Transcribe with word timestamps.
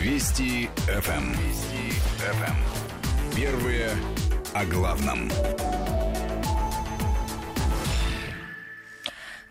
Вести 0.00 0.70
ФМ. 0.86 1.32
Вести 1.32 1.90
ФМ. 2.16 3.36
Первые 3.36 3.90
о 4.54 4.64
главном. 4.64 5.28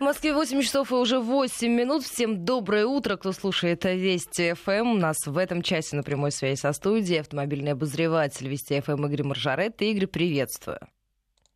Москве 0.00 0.34
8 0.34 0.60
часов 0.62 0.90
и 0.90 0.94
уже 0.96 1.20
8 1.20 1.70
минут. 1.70 2.02
Всем 2.02 2.44
доброе 2.44 2.86
утро, 2.86 3.16
кто 3.16 3.30
слушает 3.30 3.84
Вести 3.84 4.54
ФМ. 4.54 4.92
У 4.94 4.96
нас 4.96 5.24
в 5.24 5.38
этом 5.38 5.62
часе 5.62 5.94
на 5.94 6.02
прямой 6.02 6.32
связи 6.32 6.58
со 6.58 6.72
студией 6.72 7.20
автомобильный 7.20 7.70
обозреватель 7.70 8.48
Вести 8.48 8.80
ФМ 8.80 9.06
Игорь 9.06 9.22
Моржаретто. 9.22 9.80
Игорь, 9.80 10.08
приветствую. 10.08 10.80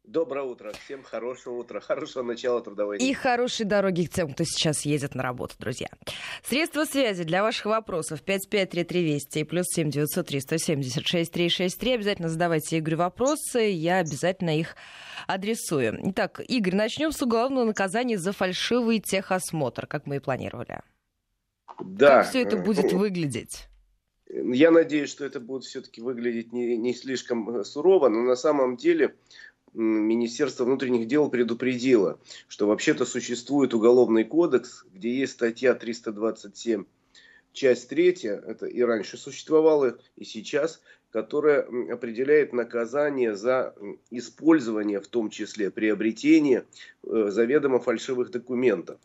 Доброе 0.04 0.44
утро. 0.44 0.70
Всем 0.84 1.02
хорошего 1.02 1.54
утра. 1.54 1.80
Хорошего 1.80 2.22
начала 2.22 2.60
трудовой 2.60 2.98
недели. 2.98 3.10
И 3.10 3.14
хорошей 3.14 3.64
дороги 3.64 4.04
к 4.04 4.10
тем, 4.10 4.34
кто 4.34 4.44
сейчас 4.44 4.82
едет 4.82 5.14
на 5.14 5.22
работу, 5.22 5.54
друзья. 5.58 5.88
Средства 6.42 6.84
связи 6.84 7.24
для 7.24 7.42
ваших 7.42 7.64
вопросов 7.64 8.20
553320 8.20 9.36
и 9.36 9.44
плюс 9.44 9.64
7903 9.74 10.40
176 10.40 11.32
363. 11.32 11.94
Обязательно 11.94 12.28
задавайте 12.28 12.78
Игорю 12.78 12.98
вопросы, 12.98 13.60
я 13.60 13.98
обязательно 14.00 14.58
их 14.58 14.76
адресую. 15.26 15.98
Итак, 16.10 16.42
Игорь, 16.46 16.74
начнем 16.74 17.10
с 17.10 17.22
уголовного 17.22 17.64
наказания 17.64 18.18
за 18.18 18.32
фальшивый 18.32 19.00
техосмотр, 19.00 19.86
как 19.86 20.06
мы 20.06 20.16
и 20.16 20.20
планировали. 20.20 20.80
Да. 21.82 22.18
Как 22.18 22.28
все 22.28 22.42
это 22.42 22.58
будет 22.58 22.92
выглядеть? 22.92 23.68
Я 24.28 24.70
надеюсь, 24.70 25.10
что 25.10 25.24
это 25.24 25.40
будет 25.40 25.64
все-таки 25.64 26.02
выглядеть 26.02 26.52
не, 26.52 26.76
не 26.76 26.92
слишком 26.92 27.64
сурово, 27.64 28.08
но 28.08 28.20
на 28.20 28.36
самом 28.36 28.76
деле 28.76 29.14
Министерство 29.74 30.64
внутренних 30.64 31.08
дел 31.08 31.28
предупредило, 31.28 32.20
что 32.46 32.68
вообще-то 32.68 33.04
существует 33.04 33.74
уголовный 33.74 34.24
кодекс, 34.24 34.84
где 34.92 35.12
есть 35.12 35.32
статья 35.32 35.74
327, 35.74 36.84
часть 37.52 37.88
третья, 37.88 38.34
это 38.46 38.66
и 38.66 38.82
раньше 38.82 39.16
существовало, 39.16 39.98
и 40.16 40.24
сейчас, 40.24 40.80
которая 41.10 41.66
определяет 41.90 42.52
наказание 42.52 43.34
за 43.34 43.74
использование, 44.10 45.00
в 45.00 45.08
том 45.08 45.28
числе 45.28 45.72
приобретение 45.72 46.66
э, 47.02 47.26
заведомо 47.30 47.80
фальшивых 47.80 48.30
документов. 48.30 49.00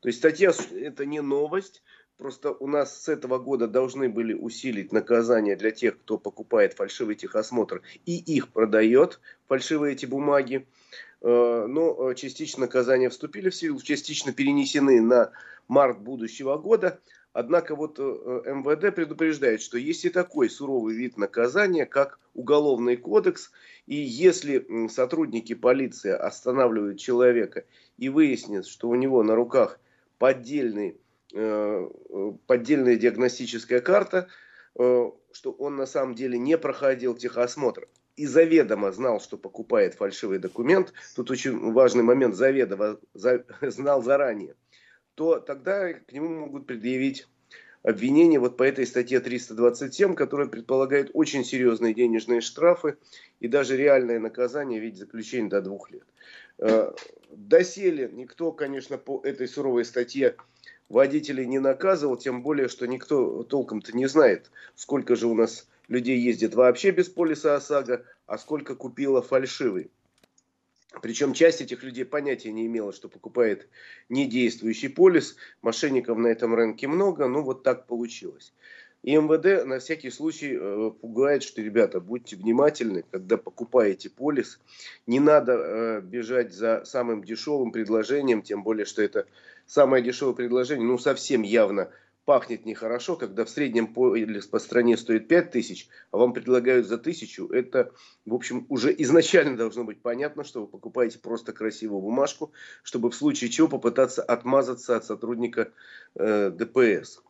То 0.00 0.08
есть 0.08 0.18
статья 0.18 0.52
это 0.72 1.04
не 1.04 1.20
новость, 1.20 1.82
Просто 2.22 2.52
у 2.52 2.68
нас 2.68 3.02
с 3.02 3.08
этого 3.08 3.40
года 3.40 3.66
должны 3.66 4.08
были 4.08 4.32
усилить 4.32 4.92
наказание 4.92 5.56
для 5.56 5.72
тех, 5.72 5.98
кто 5.98 6.18
покупает 6.18 6.72
фальшивый 6.72 7.16
техосмотр 7.16 7.82
и 8.06 8.16
их 8.16 8.50
продает, 8.50 9.18
фальшивые 9.48 9.94
эти 9.94 10.06
бумаги. 10.06 10.64
Э, 11.20 11.66
но 11.68 12.12
э, 12.12 12.14
частично 12.14 12.60
наказания 12.60 13.10
вступили 13.10 13.50
в 13.50 13.56
силу, 13.56 13.80
частично 13.80 14.32
перенесены 14.32 15.00
на 15.00 15.32
март 15.66 15.98
будущего 15.98 16.56
года. 16.58 17.00
Однако 17.32 17.74
вот 17.74 17.98
э, 17.98 18.02
МВД 18.02 18.94
предупреждает, 18.94 19.60
что 19.60 19.76
есть 19.76 20.04
и 20.04 20.08
такой 20.08 20.48
суровый 20.48 20.94
вид 20.94 21.16
наказания, 21.16 21.86
как 21.86 22.20
уголовный 22.34 22.96
кодекс. 22.96 23.50
И 23.88 23.96
если 23.96 24.86
сотрудники 24.86 25.54
полиции 25.54 26.12
останавливают 26.12 27.00
человека 27.00 27.64
и 27.98 28.08
выяснят, 28.08 28.64
что 28.64 28.88
у 28.88 28.94
него 28.94 29.24
на 29.24 29.34
руках 29.34 29.80
поддельный 30.18 31.01
поддельная 31.32 32.96
диагностическая 32.96 33.80
карта, 33.80 34.28
э, 34.78 35.10
что 35.32 35.52
он 35.52 35.76
на 35.76 35.86
самом 35.86 36.14
деле 36.14 36.38
не 36.38 36.58
проходил 36.58 37.14
техосмотр 37.14 37.88
и 38.16 38.26
заведомо 38.26 38.92
знал, 38.92 39.20
что 39.20 39.38
покупает 39.38 39.94
фальшивый 39.94 40.38
документ, 40.38 40.92
тут 41.16 41.30
очень 41.30 41.72
важный 41.72 42.02
момент, 42.02 42.34
заведомо 42.34 42.98
за, 43.14 43.44
знал 43.62 44.02
заранее, 44.02 44.54
то 45.14 45.40
тогда 45.40 45.94
к 45.94 46.12
нему 46.12 46.28
могут 46.28 46.66
предъявить 46.66 47.26
обвинение 47.82 48.38
вот 48.38 48.56
по 48.56 48.62
этой 48.62 48.86
статье 48.86 49.18
327, 49.20 50.14
которая 50.14 50.46
предполагает 50.46 51.10
очень 51.14 51.44
серьезные 51.44 51.94
денежные 51.94 52.40
штрафы 52.40 52.96
и 53.40 53.48
даже 53.48 53.76
реальное 53.76 54.20
наказание 54.20 54.80
в 54.80 54.84
виде 54.84 54.98
заключения 54.98 55.48
до 55.48 55.60
двух 55.60 55.90
лет. 55.90 56.06
Э, 56.58 56.92
доселе 57.30 58.10
никто, 58.12 58.52
конечно, 58.52 58.98
по 58.98 59.20
этой 59.24 59.48
суровой 59.48 59.84
статье 59.84 60.36
водителей 60.92 61.46
не 61.46 61.58
наказывал, 61.58 62.16
тем 62.16 62.42
более, 62.42 62.68
что 62.68 62.86
никто 62.86 63.42
толком-то 63.44 63.96
не 63.96 64.06
знает, 64.06 64.50
сколько 64.74 65.16
же 65.16 65.26
у 65.26 65.34
нас 65.34 65.66
людей 65.88 66.18
ездит 66.18 66.54
вообще 66.54 66.90
без 66.90 67.08
полиса 67.08 67.56
ОСАГО, 67.56 68.04
а 68.26 68.38
сколько 68.38 68.74
купила 68.74 69.22
фальшивый. 69.22 69.90
Причем 71.00 71.32
часть 71.32 71.62
этих 71.62 71.82
людей 71.82 72.04
понятия 72.04 72.52
не 72.52 72.66
имела, 72.66 72.92
что 72.92 73.08
покупает 73.08 73.68
недействующий 74.10 74.90
полис. 74.90 75.36
Мошенников 75.62 76.18
на 76.18 76.26
этом 76.26 76.54
рынке 76.54 76.86
много, 76.86 77.26
ну 77.26 77.42
вот 77.42 77.62
так 77.62 77.86
получилось. 77.86 78.52
И 79.02 79.16
МВД 79.16 79.66
на 79.66 79.80
всякий 79.80 80.10
случай 80.10 80.56
э, 80.58 80.90
пугает, 81.00 81.42
что, 81.42 81.60
ребята, 81.60 82.00
будьте 82.00 82.36
внимательны, 82.36 83.04
когда 83.10 83.36
покупаете 83.36 84.10
полис. 84.10 84.60
Не 85.06 85.18
надо 85.18 85.52
э, 85.52 86.00
бежать 86.02 86.52
за 86.54 86.84
самым 86.84 87.24
дешевым 87.24 87.72
предложением, 87.72 88.42
тем 88.42 88.62
более, 88.62 88.84
что 88.84 89.02
это 89.02 89.26
самое 89.66 90.04
дешевое 90.04 90.34
предложение, 90.34 90.86
ну, 90.86 90.98
совсем 90.98 91.42
явно 91.42 91.90
пахнет 92.24 92.64
нехорошо, 92.64 93.16
когда 93.16 93.44
в 93.44 93.50
среднем 93.50 93.92
полис 93.92 94.46
по 94.46 94.60
стране 94.60 94.96
стоит 94.96 95.26
5 95.26 95.50
тысяч, 95.50 95.88
а 96.12 96.18
вам 96.18 96.32
предлагают 96.32 96.86
за 96.86 96.96
тысячу, 96.96 97.48
это, 97.48 97.92
в 98.24 98.34
общем, 98.34 98.66
уже 98.68 98.94
изначально 98.98 99.56
должно 99.56 99.82
быть 99.82 100.00
понятно, 100.00 100.44
что 100.44 100.60
вы 100.60 100.66
покупаете 100.68 101.18
просто 101.18 101.52
красивую 101.52 102.00
бумажку, 102.00 102.52
чтобы 102.84 103.10
в 103.10 103.16
случае 103.16 103.50
чего 103.50 103.66
попытаться 103.66 104.22
отмазаться 104.22 104.96
от 104.96 105.04
сотрудника 105.04 105.72
э, 106.14 106.50
ДПС. 106.50 107.20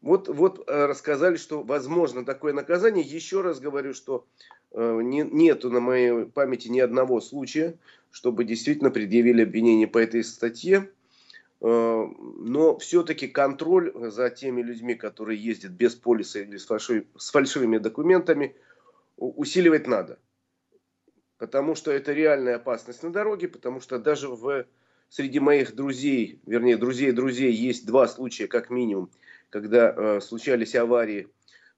Вот, 0.00 0.28
вот 0.28 0.64
э, 0.66 0.86
рассказали, 0.86 1.36
что 1.36 1.62
возможно 1.62 2.24
такое 2.24 2.52
наказание. 2.52 3.04
Еще 3.04 3.40
раз 3.40 3.58
говорю, 3.58 3.94
что 3.94 4.26
э, 4.70 5.00
не, 5.02 5.22
нету 5.22 5.70
на 5.70 5.80
моей 5.80 6.26
памяти 6.26 6.68
ни 6.68 6.78
одного 6.78 7.20
случая, 7.20 7.78
чтобы 8.10 8.44
действительно 8.44 8.90
предъявили 8.90 9.42
обвинение 9.42 9.88
по 9.88 9.98
этой 9.98 10.22
статье. 10.22 10.88
Э, 11.60 12.06
но 12.36 12.78
все-таки 12.78 13.26
контроль 13.26 13.92
за 14.10 14.30
теми 14.30 14.62
людьми, 14.62 14.94
которые 14.94 15.42
ездят 15.42 15.72
без 15.72 15.96
полиса 15.96 16.40
или 16.40 16.56
с, 16.56 16.66
фальшивыми, 16.66 17.06
с 17.16 17.30
фальшивыми 17.30 17.78
документами, 17.78 18.54
усиливать 19.16 19.88
надо. 19.88 20.20
Потому 21.38 21.74
что 21.74 21.90
это 21.90 22.12
реальная 22.12 22.56
опасность 22.56 23.02
на 23.02 23.12
дороге, 23.12 23.48
потому 23.48 23.80
что 23.80 23.98
даже 23.98 24.28
в, 24.28 24.64
среди 25.08 25.40
моих 25.40 25.74
друзей, 25.74 26.40
вернее, 26.46 26.76
друзей 26.76 27.10
друзей, 27.10 27.52
есть 27.52 27.84
два 27.84 28.06
случая, 28.06 28.46
как 28.46 28.70
минимум, 28.70 29.10
когда 29.50 29.94
э, 29.94 30.20
случались 30.20 30.74
аварии 30.74 31.28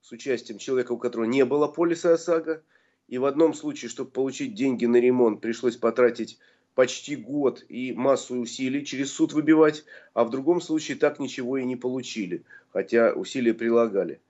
с 0.01 0.11
участием 0.11 0.59
человека, 0.59 0.91
у 0.91 0.97
которого 0.97 1.25
не 1.25 1.45
было 1.45 1.67
полиса 1.67 2.13
ОСАГО. 2.13 2.63
И 3.07 3.17
в 3.17 3.25
одном 3.25 3.53
случае, 3.53 3.89
чтобы 3.89 4.11
получить 4.11 4.55
деньги 4.55 4.85
на 4.85 4.97
ремонт, 4.97 5.41
пришлось 5.41 5.77
потратить 5.77 6.39
почти 6.75 7.15
год 7.15 7.65
и 7.67 7.91
массу 7.93 8.37
усилий 8.37 8.85
через 8.85 9.11
суд 9.11 9.33
выбивать, 9.33 9.83
а 10.13 10.23
в 10.23 10.29
другом 10.29 10.61
случае 10.61 10.97
так 10.97 11.19
ничего 11.19 11.57
и 11.57 11.65
не 11.65 11.75
получили, 11.75 12.45
хотя 12.71 13.13
усилия 13.13 13.53
прилагали. 13.53 14.21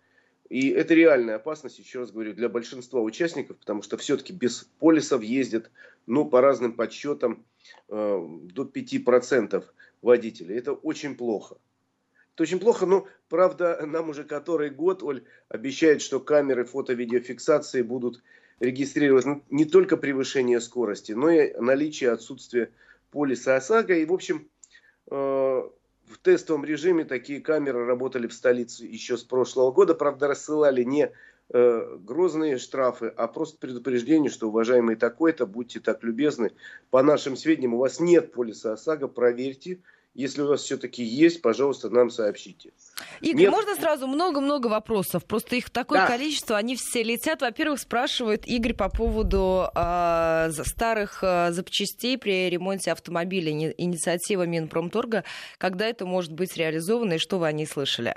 И 0.50 0.70
это 0.70 0.94
реальная 0.96 1.36
опасность, 1.36 1.80
еще 1.80 2.00
раз 2.00 2.12
говорю, 2.12 2.34
для 2.34 2.50
большинства 2.50 3.00
участников, 3.00 3.58
потому 3.58 3.84
что 3.84 3.98
все-таки 3.98 4.34
без 4.34 4.64
полисов 4.80 5.22
ездят, 5.22 5.72
ну, 6.08 6.26
по 6.26 6.42
разным 6.42 6.74
подсчетам, 6.74 7.46
э, 7.88 8.28
до 8.54 8.66
5% 8.66 9.64
водителей. 10.02 10.58
Это 10.58 10.74
очень 10.74 11.16
плохо. 11.16 11.58
Это 12.36 12.44
очень 12.44 12.60
плохо, 12.60 12.86
но, 12.86 13.08
правда, 13.30 13.86
нам 13.86 14.10
уже 14.10 14.24
который 14.24 14.70
год, 14.70 15.04
Оль, 15.04 15.24
обещает, 15.50 16.02
что 16.02 16.20
камеры 16.20 16.64
фото-видеофиксации 16.64 17.82
будут 17.82 18.22
регистрировать 18.60 19.26
не 19.50 19.66
только 19.66 19.98
превышение 19.98 20.62
скорости, 20.62 21.12
но 21.12 21.30
и 21.30 21.54
наличие 21.60 22.12
отсутствия 22.12 22.72
полиса 23.10 23.58
ОСАГО. 23.58 23.96
И, 23.96 24.06
в 24.06 24.14
общем, 24.14 24.48
э, 25.10 25.14
в 25.14 26.18
тестовом 26.22 26.64
режиме 26.64 27.04
такие 27.04 27.42
камеры 27.42 27.86
работали 27.86 28.28
в 28.28 28.34
столице 28.34 28.86
еще 28.86 29.18
с 29.18 29.24
прошлого 29.24 29.72
года. 29.72 29.94
Правда, 29.94 30.28
рассылали 30.28 30.84
не 30.84 31.12
э, 31.50 31.98
грозные 32.00 32.58
штрафы, 32.58 33.08
а 33.08 33.28
просто 33.28 33.58
предупреждение, 33.58 34.30
что, 34.30 34.48
уважаемый 34.48 34.96
такой-то, 34.96 35.46
будьте 35.46 35.80
так 35.80 36.04
любезны, 36.04 36.52
по 36.92 37.04
нашим 37.04 37.36
сведениям, 37.36 37.74
у 37.74 37.80
вас 37.80 38.00
нет 38.00 38.32
полиса 38.32 38.74
ОСАГО, 38.74 39.08
проверьте, 39.08 39.80
если 40.14 40.42
у 40.42 40.48
вас 40.48 40.62
все-таки 40.64 41.04
есть, 41.04 41.42
пожалуйста, 41.42 41.90
нам 41.90 42.10
сообщите. 42.10 42.74
Игорь, 43.22 43.44
Нет... 43.44 43.52
можно 43.52 43.76
сразу 43.76 44.08
много-много 44.08 44.68
вопросов? 44.68 45.26
Просто 45.26 45.56
их 45.56 45.70
такое 45.70 46.00
да. 46.00 46.08
количество, 46.08 46.58
они 46.58 46.76
все 46.76 47.02
летят. 47.04 47.42
Во-первых, 47.42 47.80
спрашивает 47.80 48.46
Игорь 48.48 48.74
по 48.74 48.90
поводу 48.90 49.70
э, 49.74 50.52
старых 50.66 51.24
э, 51.24 51.52
запчастей 51.52 52.18
при 52.18 52.50
ремонте 52.50 52.92
автомобиля. 52.92 53.52
Инициатива 53.78 54.46
Минпромторга. 54.46 55.24
Когда 55.58 55.88
это 55.88 56.06
может 56.06 56.34
быть 56.34 56.58
реализовано 56.58 57.14
и 57.14 57.18
что 57.18 57.40
вы 57.40 57.48
о 57.48 57.52
ней 57.52 57.66
слышали? 57.66 58.16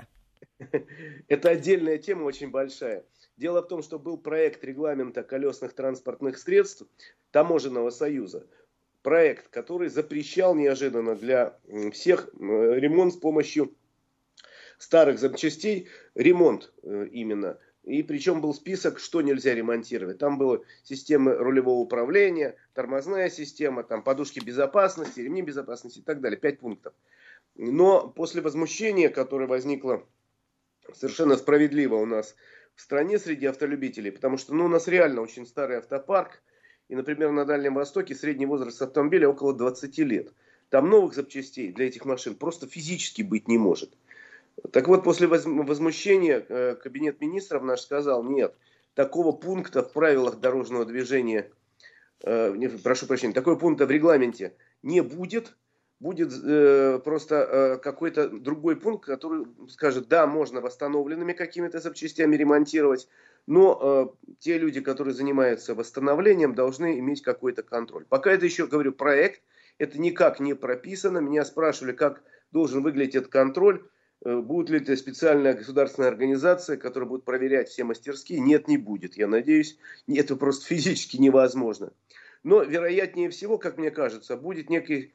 Это 1.28 1.50
отдельная 1.50 1.98
тема, 1.98 2.24
очень 2.24 2.50
большая. 2.50 3.04
Дело 3.36 3.62
в 3.62 3.68
том, 3.68 3.82
что 3.82 3.98
был 3.98 4.16
проект 4.16 4.64
регламента 4.64 5.22
колесных 5.22 5.74
транспортных 5.74 6.38
средств 6.38 6.84
Таможенного 7.32 7.90
союза 7.90 8.46
проект, 9.04 9.48
который 9.48 9.88
запрещал 9.88 10.56
неожиданно 10.56 11.14
для 11.14 11.56
всех 11.92 12.30
ремонт 12.40 13.12
с 13.12 13.16
помощью 13.16 13.72
старых 14.78 15.20
запчастей 15.20 15.88
ремонт 16.14 16.72
э, 16.82 17.06
именно. 17.12 17.58
И 17.84 18.02
причем 18.02 18.40
был 18.40 18.54
список, 18.54 18.98
что 18.98 19.20
нельзя 19.20 19.54
ремонтировать. 19.54 20.18
Там 20.18 20.38
была 20.38 20.60
система 20.82 21.34
рулевого 21.34 21.80
управления, 21.80 22.56
тормозная 22.72 23.28
система, 23.28 23.84
там 23.84 24.02
подушки 24.02 24.40
безопасности, 24.40 25.20
ремни 25.20 25.42
безопасности 25.42 25.98
и 25.98 26.02
так 26.02 26.20
далее. 26.22 26.40
Пять 26.40 26.60
пунктов. 26.60 26.94
Но 27.56 28.08
после 28.08 28.40
возмущения, 28.40 29.10
которое 29.10 29.46
возникло 29.46 30.02
совершенно 30.94 31.36
справедливо 31.36 31.96
у 31.96 32.06
нас 32.06 32.34
в 32.74 32.80
стране 32.80 33.18
среди 33.18 33.46
автолюбителей, 33.46 34.10
потому 34.10 34.38
что 34.38 34.54
ну, 34.54 34.64
у 34.64 34.68
нас 34.68 34.88
реально 34.88 35.20
очень 35.20 35.46
старый 35.46 35.76
автопарк, 35.76 36.42
и, 36.88 36.94
например, 36.94 37.30
на 37.30 37.44
Дальнем 37.44 37.74
Востоке 37.74 38.14
средний 38.14 38.46
возраст 38.46 38.80
автомобиля 38.82 39.28
около 39.28 39.54
20 39.54 39.98
лет. 39.98 40.32
Там 40.68 40.90
новых 40.90 41.14
запчастей 41.14 41.72
для 41.72 41.86
этих 41.86 42.04
машин 42.04 42.34
просто 42.34 42.66
физически 42.66 43.22
быть 43.22 43.48
не 43.48 43.58
может. 43.58 43.96
Так 44.72 44.88
вот, 44.88 45.04
после 45.04 45.26
возмущения 45.26 46.44
э, 46.48 46.74
кабинет 46.76 47.20
министров 47.20 47.62
наш 47.62 47.80
сказал, 47.80 48.22
нет, 48.22 48.54
такого 48.94 49.32
пункта 49.32 49.82
в 49.82 49.92
правилах 49.92 50.40
дорожного 50.40 50.84
движения, 50.84 51.50
э, 52.22 52.68
прошу 52.82 53.06
прощения, 53.06 53.34
такого 53.34 53.56
пункта 53.56 53.86
в 53.86 53.90
регламенте 53.90 54.54
не 54.82 55.00
будет, 55.00 55.56
будет 56.00 56.32
э, 56.32 57.00
просто 57.04 57.34
э, 57.36 57.78
какой-то 57.78 58.28
другой 58.28 58.76
пункт, 58.76 59.06
который 59.06 59.46
скажет, 59.68 60.08
да, 60.08 60.26
можно 60.26 60.60
восстановленными 60.60 61.32
какими-то 61.32 61.80
запчастями 61.80 62.36
ремонтировать, 62.36 63.08
но 63.46 64.16
э, 64.20 64.34
те 64.38 64.58
люди, 64.58 64.80
которые 64.80 65.14
занимаются 65.14 65.74
восстановлением, 65.74 66.54
должны 66.54 66.98
иметь 66.98 67.22
какой-то 67.22 67.62
контроль. 67.62 68.04
Пока 68.08 68.32
это 68.32 68.44
еще, 68.44 68.66
говорю, 68.66 68.92
проект, 68.92 69.42
это 69.78 70.00
никак 70.00 70.40
не 70.40 70.54
прописано. 70.54 71.18
Меня 71.18 71.44
спрашивали, 71.44 71.92
как 71.92 72.22
должен 72.52 72.82
выглядеть 72.82 73.16
этот 73.16 73.30
контроль. 73.30 73.84
Э, 74.24 74.36
будет 74.38 74.70
ли 74.70 74.78
это 74.78 74.96
специальная 74.96 75.54
государственная 75.54 76.08
организация, 76.08 76.76
которая 76.76 77.08
будет 77.08 77.24
проверять 77.24 77.68
все 77.68 77.84
мастерские? 77.84 78.40
Нет, 78.40 78.68
не 78.68 78.78
будет, 78.78 79.16
я 79.16 79.26
надеюсь. 79.26 79.78
Это 80.08 80.36
просто 80.36 80.66
физически 80.74 81.18
невозможно. 81.18 81.92
Но 82.42 82.62
вероятнее 82.62 83.30
всего, 83.30 83.58
как 83.58 83.78
мне 83.78 83.90
кажется, 83.90 84.36
будет 84.36 84.68
некий, 84.68 85.12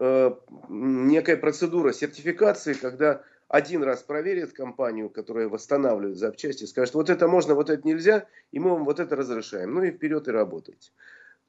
некая 0.00 1.36
процедура 1.36 1.92
сертификации, 1.92 2.72
когда 2.72 3.22
один 3.48 3.82
раз 3.82 4.02
проверит 4.02 4.52
компанию, 4.52 5.10
которая 5.10 5.48
восстанавливает 5.48 6.16
запчасти, 6.16 6.64
скажет, 6.64 6.94
вот 6.94 7.10
это 7.10 7.28
можно, 7.28 7.54
вот 7.54 7.68
это 7.68 7.86
нельзя, 7.86 8.26
и 8.52 8.60
мы 8.60 8.70
вам 8.70 8.84
вот 8.84 9.00
это 9.00 9.16
разрешаем. 9.16 9.74
Ну 9.74 9.82
и 9.82 9.90
вперед 9.90 10.28
и 10.28 10.30
работайте. 10.30 10.92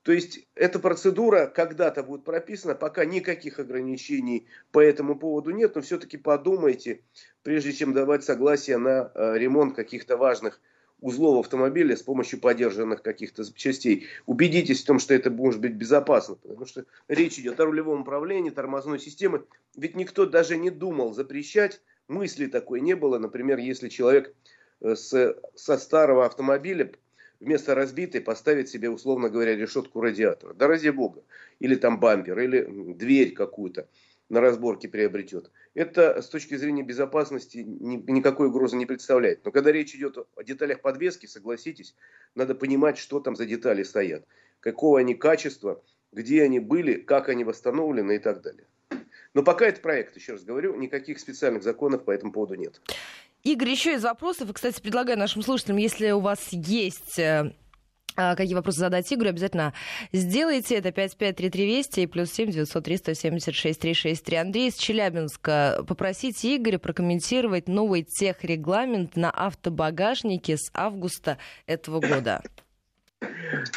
То 0.04 0.12
есть 0.12 0.48
эта 0.56 0.80
процедура 0.80 1.46
когда-то 1.46 2.02
будет 2.04 2.24
прописана, 2.24 2.74
пока 2.74 3.06
никаких 3.06 3.60
ограничений 3.60 4.48
по 4.72 4.80
этому 4.80 5.16
поводу 5.18 5.52
нет, 5.52 5.76
но 5.76 5.82
все-таки 5.82 6.18
подумайте, 6.18 7.04
прежде 7.44 7.72
чем 7.72 7.94
давать 7.94 8.24
согласие 8.24 8.78
на 8.78 9.12
э, 9.14 9.38
ремонт 9.38 9.76
каких-то 9.76 10.18
важных 10.18 10.60
узлов 11.02 11.46
автомобиля 11.46 11.98
с 11.98 12.04
помощью 12.04 12.40
подержанных 12.40 13.02
каких-то 13.02 13.44
запчастей. 13.44 14.08
Убедитесь 14.28 14.82
в 14.82 14.86
том, 14.86 15.00
что 15.00 15.14
это 15.14 15.30
может 15.30 15.60
быть 15.60 15.74
безопасно, 15.74 16.36
потому 16.36 16.66
что 16.66 16.86
речь 17.08 17.40
идет 17.40 17.60
о 17.60 17.66
рулевом 17.66 18.02
управлении, 18.02 18.52
тормозной 18.52 19.00
системе. 19.00 19.42
Ведь 19.76 19.96
никто 19.96 20.26
даже 20.26 20.58
не 20.58 20.70
думал 20.70 21.14
запрещать, 21.14 21.82
мысли 22.08 22.46
такой 22.46 22.82
не 22.82 22.96
было. 22.96 23.18
Например, 23.18 23.58
если 23.58 23.90
человек 23.90 24.34
э, 24.82 24.96
с, 24.96 25.36
со 25.56 25.78
старого 25.78 26.26
автомобиля 26.26 26.92
вместо 27.40 27.74
разбитой 27.74 28.22
поставить 28.22 28.70
себе, 28.70 28.90
условно 28.90 29.30
говоря, 29.30 29.56
решетку 29.56 30.00
радиатора. 30.00 30.54
Да 30.54 30.68
ради 30.68 30.90
бога. 30.90 31.24
Или 31.60 31.76
там 31.76 32.00
бампер, 32.00 32.40
или 32.40 32.94
дверь 32.94 33.34
какую-то 33.34 33.88
на 34.32 34.40
разборке 34.40 34.88
приобретет. 34.88 35.52
Это 35.74 36.22
с 36.22 36.30
точки 36.30 36.56
зрения 36.56 36.84
безопасности 36.84 37.58
никакой 37.58 38.48
угрозы 38.48 38.78
не 38.78 38.86
представляет. 38.86 39.44
Но 39.44 39.52
когда 39.52 39.74
речь 39.74 39.94
идет 39.94 40.18
о 40.18 40.44
деталях 40.44 40.80
подвески, 40.80 41.26
согласитесь, 41.26 41.96
надо 42.34 42.56
понимать, 42.56 42.98
что 42.98 43.20
там 43.20 43.36
за 43.36 43.46
детали 43.46 43.84
стоят. 43.84 44.26
Какого 44.62 45.00
они 45.00 45.16
качества, 45.16 45.84
где 46.14 46.44
они 46.44 46.62
были, 46.62 46.94
как 46.94 47.28
они 47.28 47.44
восстановлены 47.44 48.16
и 48.16 48.20
так 48.20 48.42
далее. 48.42 48.66
Но 49.34 49.44
пока 49.44 49.66
это 49.66 49.82
проект, 49.82 50.16
еще 50.16 50.34
раз 50.34 50.44
говорю, 50.44 50.78
никаких 50.78 51.20
специальных 51.20 51.64
законов 51.64 52.06
по 52.06 52.12
этому 52.12 52.32
поводу 52.32 52.56
нет. 52.56 52.80
Игорь, 53.44 53.70
еще 53.70 53.96
из 53.96 54.04
вопросов. 54.04 54.50
И, 54.50 54.54
кстати, 54.54 54.80
предлагаю 54.82 55.20
нашим 55.20 55.42
слушателям, 55.42 55.78
если 55.78 56.12
у 56.12 56.22
вас 56.22 56.50
есть 56.54 57.20
э, 57.20 57.54
какие 58.16 58.54
вопросы 58.54 58.80
задать 58.80 59.12
Игорю, 59.12 59.30
обязательно 59.30 59.74
сделайте. 60.12 60.76
Это 60.76 60.92
553320 60.92 61.98
и 61.98 62.08
плюс 62.08 62.32
7 62.32 62.52
903 62.52 62.98
176 62.98 63.80
363. 63.80 64.38
Андрей 64.38 64.68
из 64.70 64.76
Челябинска. 64.76 65.84
Попросите 65.88 66.56
Игоря 66.56 66.78
прокомментировать 66.78 67.68
новый 67.68 68.04
техрегламент 68.04 69.16
на 69.16 69.32
автобагажнике 69.32 70.58
с 70.58 70.70
августа 70.74 71.38
этого 71.66 72.00
года. 72.00 72.42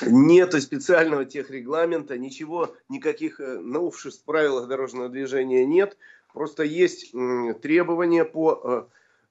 Нет 0.00 0.54
специального 0.62 1.26
техрегламента, 1.26 2.16
ничего, 2.16 2.75
никаких 2.88 3.40
э, 3.40 3.58
новшеств 3.58 4.22
в 4.22 4.25
правилах 4.25 4.69
дорожного 4.69 5.10
движения 5.10 5.66
нет. 5.66 5.98
Просто 6.32 6.62
есть 6.62 7.12
требования 7.60 8.25
по 8.25 8.60
Э, 8.64 8.84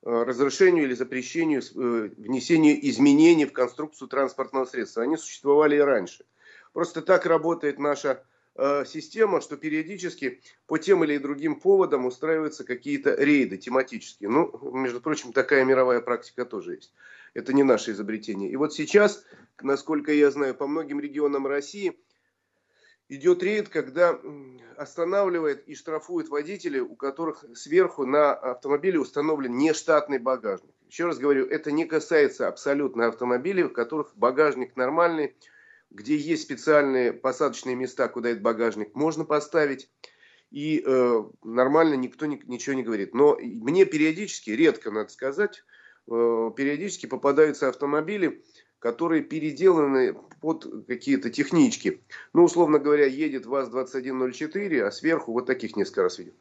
разрешению 0.05 0.83
или 0.83 0.93
запрещению 0.93 1.61
э, 1.61 2.09
внесения 2.17 2.77
изменений 2.89 3.45
в 3.45 3.53
конструкцию 3.53 4.07
транспортного 4.07 4.65
средства. 4.65 5.03
Они 5.03 5.17
существовали 5.17 5.77
и 5.77 5.79
раньше. 5.79 6.25
Просто 6.73 7.01
так 7.01 7.25
работает 7.25 7.79
наша 7.79 8.23
э, 8.55 8.83
система, 8.85 9.39
что 9.39 9.55
периодически 9.55 10.41
по 10.67 10.77
тем 10.77 11.03
или 11.03 11.17
другим 11.17 11.59
поводам 11.59 12.05
устраиваются 12.05 12.63
какие-то 12.63 13.15
рейды 13.15 13.57
тематические. 13.57 14.29
Ну, 14.29 14.71
между 14.73 14.99
прочим, 14.99 15.31
такая 15.31 15.63
мировая 15.63 16.01
практика 16.01 16.45
тоже 16.45 16.75
есть. 16.75 16.93
Это 17.33 17.53
не 17.53 17.63
наше 17.63 17.91
изобретение. 17.91 18.51
И 18.51 18.55
вот 18.57 18.73
сейчас, 18.73 19.23
насколько 19.61 20.11
я 20.11 20.31
знаю, 20.31 20.53
по 20.53 20.67
многим 20.67 20.99
регионам 20.99 21.47
России– 21.47 21.97
идет 23.15 23.43
рейд, 23.43 23.69
когда 23.69 24.19
останавливает 24.77 25.67
и 25.67 25.75
штрафует 25.75 26.29
водителей, 26.29 26.79
у 26.79 26.95
которых 26.95 27.45
сверху 27.55 28.05
на 28.05 28.33
автомобиле 28.33 28.99
установлен 28.99 29.57
нештатный 29.57 30.19
багажник. 30.19 30.71
Еще 30.87 31.05
раз 31.05 31.17
говорю, 31.17 31.45
это 31.47 31.71
не 31.71 31.85
касается 31.85 32.47
абсолютно 32.47 33.07
автомобилей, 33.07 33.63
у 33.63 33.69
которых 33.69 34.15
багажник 34.15 34.75
нормальный, 34.75 35.35
где 35.89 36.15
есть 36.15 36.43
специальные 36.43 37.13
посадочные 37.13 37.75
места, 37.75 38.07
куда 38.07 38.29
этот 38.29 38.43
багажник 38.43 38.95
можно 38.95 39.25
поставить. 39.25 39.89
И 40.51 40.83
э, 40.85 41.23
нормально 41.43 41.95
никто 41.95 42.27
ни, 42.27 42.39
ничего 42.45 42.75
не 42.75 42.83
говорит. 42.83 43.15
Но 43.15 43.37
мне 43.39 43.85
периодически, 43.85 44.51
редко 44.51 44.91
надо 44.91 45.09
сказать, 45.09 45.63
э, 46.07 46.51
периодически 46.55 47.07
попадаются 47.07 47.69
автомобили, 47.69 48.43
которые 48.83 49.23
переделаны 49.23 50.13
под 50.41 50.85
какие-то 50.87 51.29
технички. 51.29 52.01
Ну, 52.33 52.43
условно 52.43 52.79
говоря, 52.79 53.05
едет 53.05 53.45
ВАЗ-2104, 53.45 54.81
а 54.81 54.91
сверху 54.91 55.31
вот 55.31 55.45
таких 55.45 55.77
несколько 55.77 56.03
раз 56.03 56.19
видел. 56.19 56.33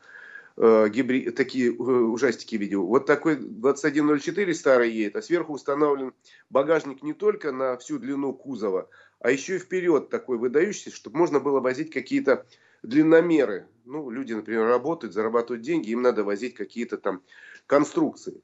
Э, 0.56 0.88
гибри... 0.88 1.30
Такие 1.30 1.68
э, 1.68 1.72
ужастики 1.72 2.56
видел. 2.56 2.84
Вот 2.84 3.06
такой 3.06 3.37
2104 3.37 4.54
старый 4.54 4.90
едет, 4.90 5.14
а 5.14 5.22
сверху 5.22 5.52
установлен 5.52 6.14
багажник 6.50 7.04
не 7.04 7.12
только 7.12 7.52
на 7.52 7.76
всю 7.76 8.00
длину 8.00 8.32
кузова, 8.32 8.88
а 9.20 9.30
еще 9.30 9.54
и 9.54 9.61
вперед 9.61 10.11
такой 10.11 10.37
выдающийся, 10.37 10.90
чтобы 10.90 11.18
можно 11.18 11.38
было 11.38 11.61
возить 11.61 11.92
какие-то 11.92 12.44
длинномеры. 12.82 13.68
Ну, 13.84 14.11
люди, 14.11 14.32
например, 14.32 14.66
работают, 14.66 15.14
зарабатывают 15.14 15.62
деньги, 15.62 15.90
им 15.90 16.02
надо 16.02 16.25
возить 16.25 16.56
какие-то 16.56 16.99
там 16.99 17.22
конструкции. 17.68 18.42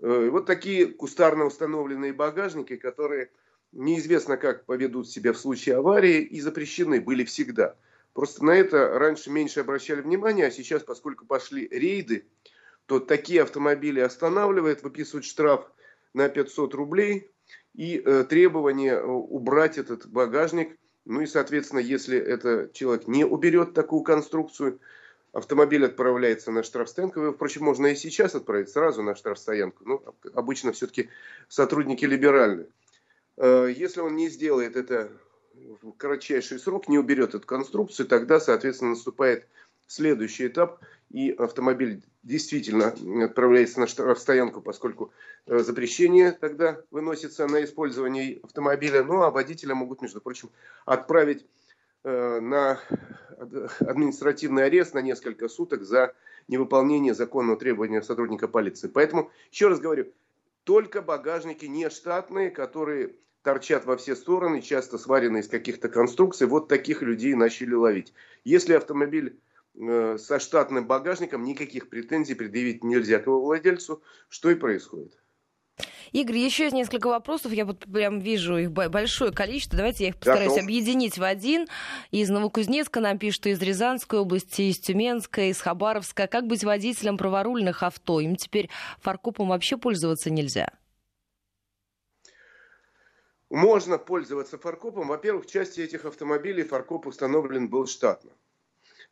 Э, 0.00 0.28
вот 0.30 0.46
такие 0.46 0.86
кустарно 0.86 1.44
установленные 1.44 2.12
багажники, 2.12 2.76
которые 2.76 3.30
неизвестно 3.72 4.36
как 4.36 4.64
поведут 4.66 5.08
себя 5.08 5.32
в 5.32 5.38
случае 5.38 5.76
аварии 5.76 6.20
и 6.22 6.40
запрещены 6.40 7.00
были 7.00 7.24
всегда. 7.24 7.76
Просто 8.12 8.44
на 8.44 8.52
это 8.52 8.98
раньше 8.98 9.30
меньше 9.30 9.60
обращали 9.60 10.00
внимание, 10.00 10.46
а 10.46 10.50
сейчас, 10.50 10.82
поскольку 10.82 11.26
пошли 11.26 11.68
рейды, 11.68 12.26
то 12.86 13.00
такие 13.00 13.42
автомобили 13.42 14.00
останавливают, 14.00 14.82
выписывают 14.82 15.24
штраф 15.24 15.70
на 16.12 16.28
500 16.28 16.74
рублей 16.74 17.30
и 17.74 18.00
э, 18.04 18.24
требование 18.24 18.94
э, 18.94 19.04
убрать 19.04 19.78
этот 19.78 20.06
багажник. 20.06 20.78
Ну 21.04 21.22
и, 21.22 21.26
соответственно, 21.26 21.80
если 21.80 22.16
этот 22.16 22.72
человек 22.72 23.08
не 23.08 23.24
уберет 23.24 23.74
такую 23.74 24.02
конструкцию, 24.02 24.80
автомобиль 25.34 25.84
отправляется 25.84 26.50
на 26.52 26.62
штрафстоянку. 26.62 27.32
Впрочем, 27.32 27.64
можно 27.64 27.88
и 27.88 27.96
сейчас 27.96 28.34
отправить 28.34 28.70
сразу 28.70 29.02
на 29.02 29.14
штрафстоянку. 29.16 29.84
Но 29.84 30.02
ну, 30.04 30.30
обычно 30.32 30.72
все-таки 30.72 31.10
сотрудники 31.48 32.04
либеральные. 32.04 32.68
Э, 33.36 33.68
если 33.76 34.00
он 34.00 34.16
не 34.16 34.28
сделает 34.28 34.76
это 34.76 35.10
в 35.82 35.92
кратчайший 35.92 36.58
срок, 36.58 36.88
не 36.88 36.98
уберет 36.98 37.34
эту 37.34 37.46
конструкцию, 37.46 38.06
тогда, 38.06 38.38
соответственно, 38.40 38.90
наступает 38.90 39.46
следующий 39.86 40.46
этап, 40.46 40.80
и 41.10 41.30
автомобиль 41.30 42.02
действительно 42.22 42.94
отправляется 43.24 43.80
на 43.80 43.86
штрафстоянку, 43.86 44.62
поскольку 44.62 45.12
э, 45.46 45.58
запрещение 45.58 46.30
тогда 46.30 46.80
выносится 46.90 47.46
на 47.48 47.64
использование 47.64 48.38
автомобиля. 48.42 49.02
Ну, 49.02 49.22
а 49.22 49.30
водителя 49.30 49.74
могут, 49.74 50.00
между 50.00 50.20
прочим, 50.20 50.50
отправить 50.86 51.44
на 52.04 52.78
административный 53.80 54.66
арест 54.66 54.94
на 54.94 55.00
несколько 55.00 55.48
суток 55.48 55.82
за 55.82 56.14
невыполнение 56.48 57.14
законного 57.14 57.58
требования 57.58 58.02
сотрудника 58.02 58.48
полиции. 58.48 58.88
Поэтому, 58.88 59.30
еще 59.50 59.68
раз 59.68 59.80
говорю, 59.80 60.12
только 60.64 61.02
багажники 61.02 61.66
не 61.66 61.88
штатные, 61.90 62.50
которые 62.50 63.14
торчат 63.42 63.84
во 63.84 63.96
все 63.96 64.16
стороны, 64.16 64.62
часто 64.62 64.98
сварены 64.98 65.38
из 65.38 65.48
каких-то 65.48 65.88
конструкций. 65.88 66.46
Вот 66.46 66.68
таких 66.68 67.02
людей 67.02 67.34
начали 67.34 67.74
ловить. 67.74 68.14
Если 68.44 68.72
автомобиль 68.74 69.38
э, 69.74 70.16
со 70.18 70.38
штатным 70.38 70.86
багажником, 70.86 71.44
никаких 71.44 71.90
претензий 71.90 72.34
предъявить 72.34 72.82
нельзя 72.82 73.18
к 73.18 73.26
его 73.26 73.40
владельцу. 73.40 74.02
Что 74.28 74.50
и 74.50 74.54
происходит. 74.54 75.18
Игорь, 76.12 76.36
еще 76.36 76.64
есть 76.64 76.76
несколько 76.76 77.08
вопросов. 77.08 77.52
Я 77.52 77.64
вот 77.64 77.80
прям 77.92 78.20
вижу 78.20 78.56
их 78.56 78.70
большое 78.70 79.32
количество. 79.32 79.76
Давайте 79.76 80.04
я 80.04 80.10
их 80.10 80.16
постараюсь 80.16 80.50
Готов. 80.50 80.62
объединить 80.64 81.18
в 81.18 81.24
один. 81.24 81.66
Из 82.12 82.30
Новокузнецка 82.30 83.00
нам 83.00 83.18
пишут, 83.18 83.46
из 83.46 83.60
Рязанской 83.60 84.20
области, 84.20 84.62
из 84.62 84.78
Тюменской, 84.78 85.48
из 85.48 85.60
Хабаровска. 85.60 86.28
Как 86.28 86.46
быть 86.46 86.62
водителем 86.62 87.16
праворульных 87.16 87.82
авто? 87.82 88.20
Им 88.20 88.36
теперь 88.36 88.70
фаркопом 89.00 89.48
вообще 89.48 89.76
пользоваться 89.76 90.30
нельзя? 90.30 90.68
Можно 93.50 93.98
пользоваться 93.98 94.56
фаркопом. 94.56 95.08
Во-первых, 95.08 95.46
в 95.46 95.50
части 95.50 95.80
этих 95.80 96.04
автомобилей 96.04 96.62
фаркоп 96.62 97.08
установлен 97.08 97.68
был 97.68 97.86
штатно. 97.86 98.30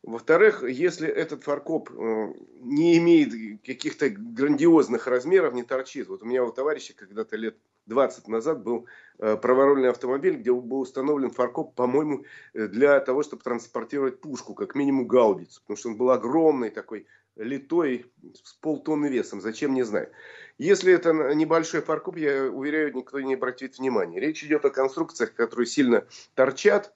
Во-вторых, 0.03 0.63
если 0.63 1.07
этот 1.07 1.43
фаркоп 1.43 1.89
э, 1.89 2.33
не 2.59 2.97
имеет 2.97 3.61
каких-то 3.65 4.09
грандиозных 4.09 5.07
размеров, 5.07 5.53
не 5.53 5.63
торчит. 5.63 6.09
Вот 6.09 6.23
у 6.23 6.25
меня 6.25 6.43
у 6.43 6.51
товарища 6.51 6.93
когда-то 6.93 7.37
лет 7.37 7.57
20 7.85 8.27
назад 8.27 8.63
был 8.63 8.85
э, 9.19 9.37
праворульный 9.37 9.89
автомобиль, 9.89 10.35
где 10.35 10.51
был 10.53 10.81
установлен 10.81 11.31
фаркоп, 11.31 11.73
по-моему, 11.73 12.25
э, 12.53 12.67
для 12.67 12.99
того, 12.99 13.23
чтобы 13.23 13.43
транспортировать 13.43 14.19
пушку, 14.19 14.53
как 14.53 14.75
минимум 14.75 15.07
гаубицу. 15.07 15.61
Потому 15.61 15.77
что 15.77 15.89
он 15.89 15.95
был 15.95 16.11
огромный 16.11 16.69
такой, 16.69 17.07
литой, 17.35 18.05
с 18.43 18.53
полтонны 18.53 19.07
весом. 19.07 19.41
Зачем, 19.41 19.73
не 19.73 19.83
знаю. 19.83 20.11
Если 20.57 20.93
это 20.93 21.13
небольшой 21.33 21.81
фаркоп, 21.81 22.17
я 22.17 22.43
уверяю, 22.43 22.93
никто 22.93 23.19
не 23.19 23.33
обратит 23.33 23.77
внимания. 23.79 24.19
Речь 24.19 24.43
идет 24.43 24.65
о 24.65 24.69
конструкциях, 24.69 25.33
которые 25.33 25.65
сильно 25.65 26.05
торчат. 26.35 26.93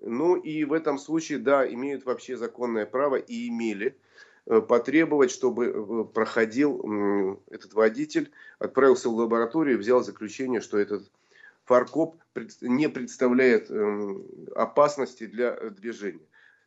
Ну 0.00 0.36
и 0.36 0.64
в 0.64 0.72
этом 0.72 0.98
случае, 0.98 1.38
да, 1.38 1.66
имеют 1.66 2.04
вообще 2.04 2.36
законное 2.36 2.86
право 2.86 3.16
и 3.16 3.48
имели 3.48 3.96
э, 4.46 4.60
потребовать, 4.60 5.30
чтобы 5.30 5.66
э, 5.66 6.04
проходил 6.12 7.40
этот 7.50 7.74
водитель, 7.74 8.30
отправился 8.58 9.08
в 9.08 9.14
лабораторию 9.14 9.78
взял 9.78 10.02
заключение, 10.02 10.60
что 10.60 10.78
этот 10.78 11.10
фаркоп 11.64 12.16
не 12.62 12.88
представляет 12.88 13.70
эм, 13.70 14.24
опасности 14.54 15.26
для 15.26 15.54
движения. 15.70 16.26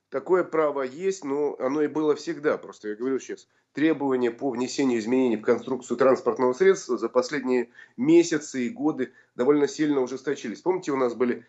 Такое 0.10 0.44
право 0.44 0.82
есть, 0.82 1.24
но 1.24 1.56
оно 1.58 1.82
и 1.82 1.88
было 1.88 2.16
всегда. 2.16 2.58
Просто 2.58 2.90
я 2.90 2.96
говорю 2.96 3.18
сейчас, 3.20 3.48
требования 3.74 4.30
по 4.30 4.50
внесению 4.50 5.00
изменений 5.00 5.38
в 5.38 5.42
конструкцию 5.42 5.98
транспортного 5.98 6.54
средства 6.54 6.98
за 6.98 7.10
последние 7.10 7.70
месяцы 7.98 8.68
и 8.68 8.70
годы 8.70 9.14
довольно 9.36 9.68
сильно 9.68 10.02
ужесточились. 10.02 10.62
Помните, 10.62 10.92
у 10.92 10.98
нас 10.98 11.16
были 11.16 11.38
э, 11.38 11.44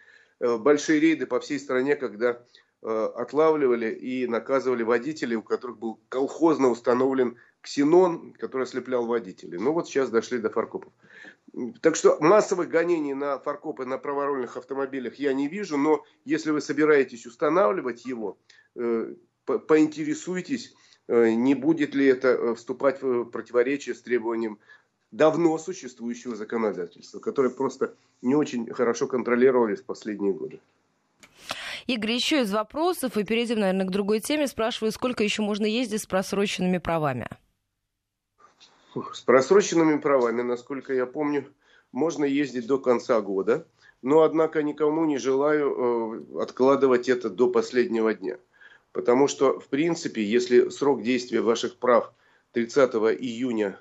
большие 0.58 1.00
рейды 1.00 1.26
по 1.26 1.40
всей 1.40 1.58
стране, 1.58 1.96
когда 1.96 2.42
э, 2.82 3.10
отлавливали 3.14 3.90
и 3.90 4.26
наказывали 4.26 4.82
водителей, 4.82 5.36
у 5.36 5.42
которых 5.42 5.78
был 5.78 6.00
колхозно 6.08 6.68
установлен 6.68 7.36
ксенон, 7.62 8.32
который 8.34 8.64
ослеплял 8.64 9.06
водителей. 9.06 9.58
Ну 9.58 9.72
вот 9.72 9.86
сейчас 9.86 10.10
дошли 10.10 10.38
до 10.38 10.50
фаркопов. 10.50 10.92
Так 11.80 11.96
что 11.96 12.18
массовых 12.20 12.68
гонений 12.68 13.14
на 13.14 13.38
фаркопы 13.38 13.84
на 13.84 13.98
праворульных 13.98 14.56
автомобилях 14.56 15.14
я 15.16 15.32
не 15.32 15.48
вижу, 15.48 15.76
но 15.76 16.04
если 16.24 16.50
вы 16.50 16.60
собираетесь 16.60 17.26
устанавливать 17.26 18.04
его, 18.04 18.38
э, 18.74 19.14
поинтересуйтесь, 19.44 20.74
э, 21.08 21.30
не 21.30 21.54
будет 21.54 21.94
ли 21.94 22.06
это 22.06 22.28
э, 22.28 22.54
вступать 22.54 23.00
в 23.02 23.26
противоречие 23.26 23.94
с 23.94 24.02
требованием 24.02 24.58
давно 25.12 25.58
существующего 25.58 26.34
законодательства, 26.34 27.20
которое 27.20 27.50
просто 27.50 27.94
не 28.22 28.34
очень 28.34 28.72
хорошо 28.72 29.06
контролировались 29.06 29.80
в 29.80 29.84
последние 29.84 30.32
годы. 30.32 30.58
Игорь, 31.86 32.12
еще 32.12 32.42
из 32.42 32.52
вопросов, 32.52 33.16
и 33.16 33.24
перейдем, 33.24 33.60
наверное, 33.60 33.86
к 33.86 33.90
другой 33.90 34.20
теме. 34.20 34.46
Спрашиваю, 34.46 34.92
сколько 34.92 35.22
еще 35.22 35.42
можно 35.42 35.66
ездить 35.66 36.02
с 36.02 36.06
просроченными 36.06 36.78
правами? 36.78 37.28
С 39.12 39.20
просроченными 39.20 39.98
правами, 39.98 40.42
насколько 40.42 40.92
я 40.92 41.06
помню, 41.06 41.46
можно 41.90 42.24
ездить 42.24 42.66
до 42.66 42.78
конца 42.78 43.20
года. 43.20 43.66
Но, 44.00 44.22
однако, 44.22 44.62
никому 44.62 45.04
не 45.04 45.18
желаю 45.18 46.24
э, 46.36 46.42
откладывать 46.42 47.08
это 47.08 47.30
до 47.30 47.48
последнего 47.48 48.12
дня. 48.14 48.38
Потому 48.92 49.28
что, 49.28 49.58
в 49.58 49.68
принципе, 49.68 50.22
если 50.22 50.68
срок 50.68 51.02
действия 51.02 51.40
ваших 51.40 51.76
прав 51.76 52.12
30 52.52 52.94
июня, 53.20 53.78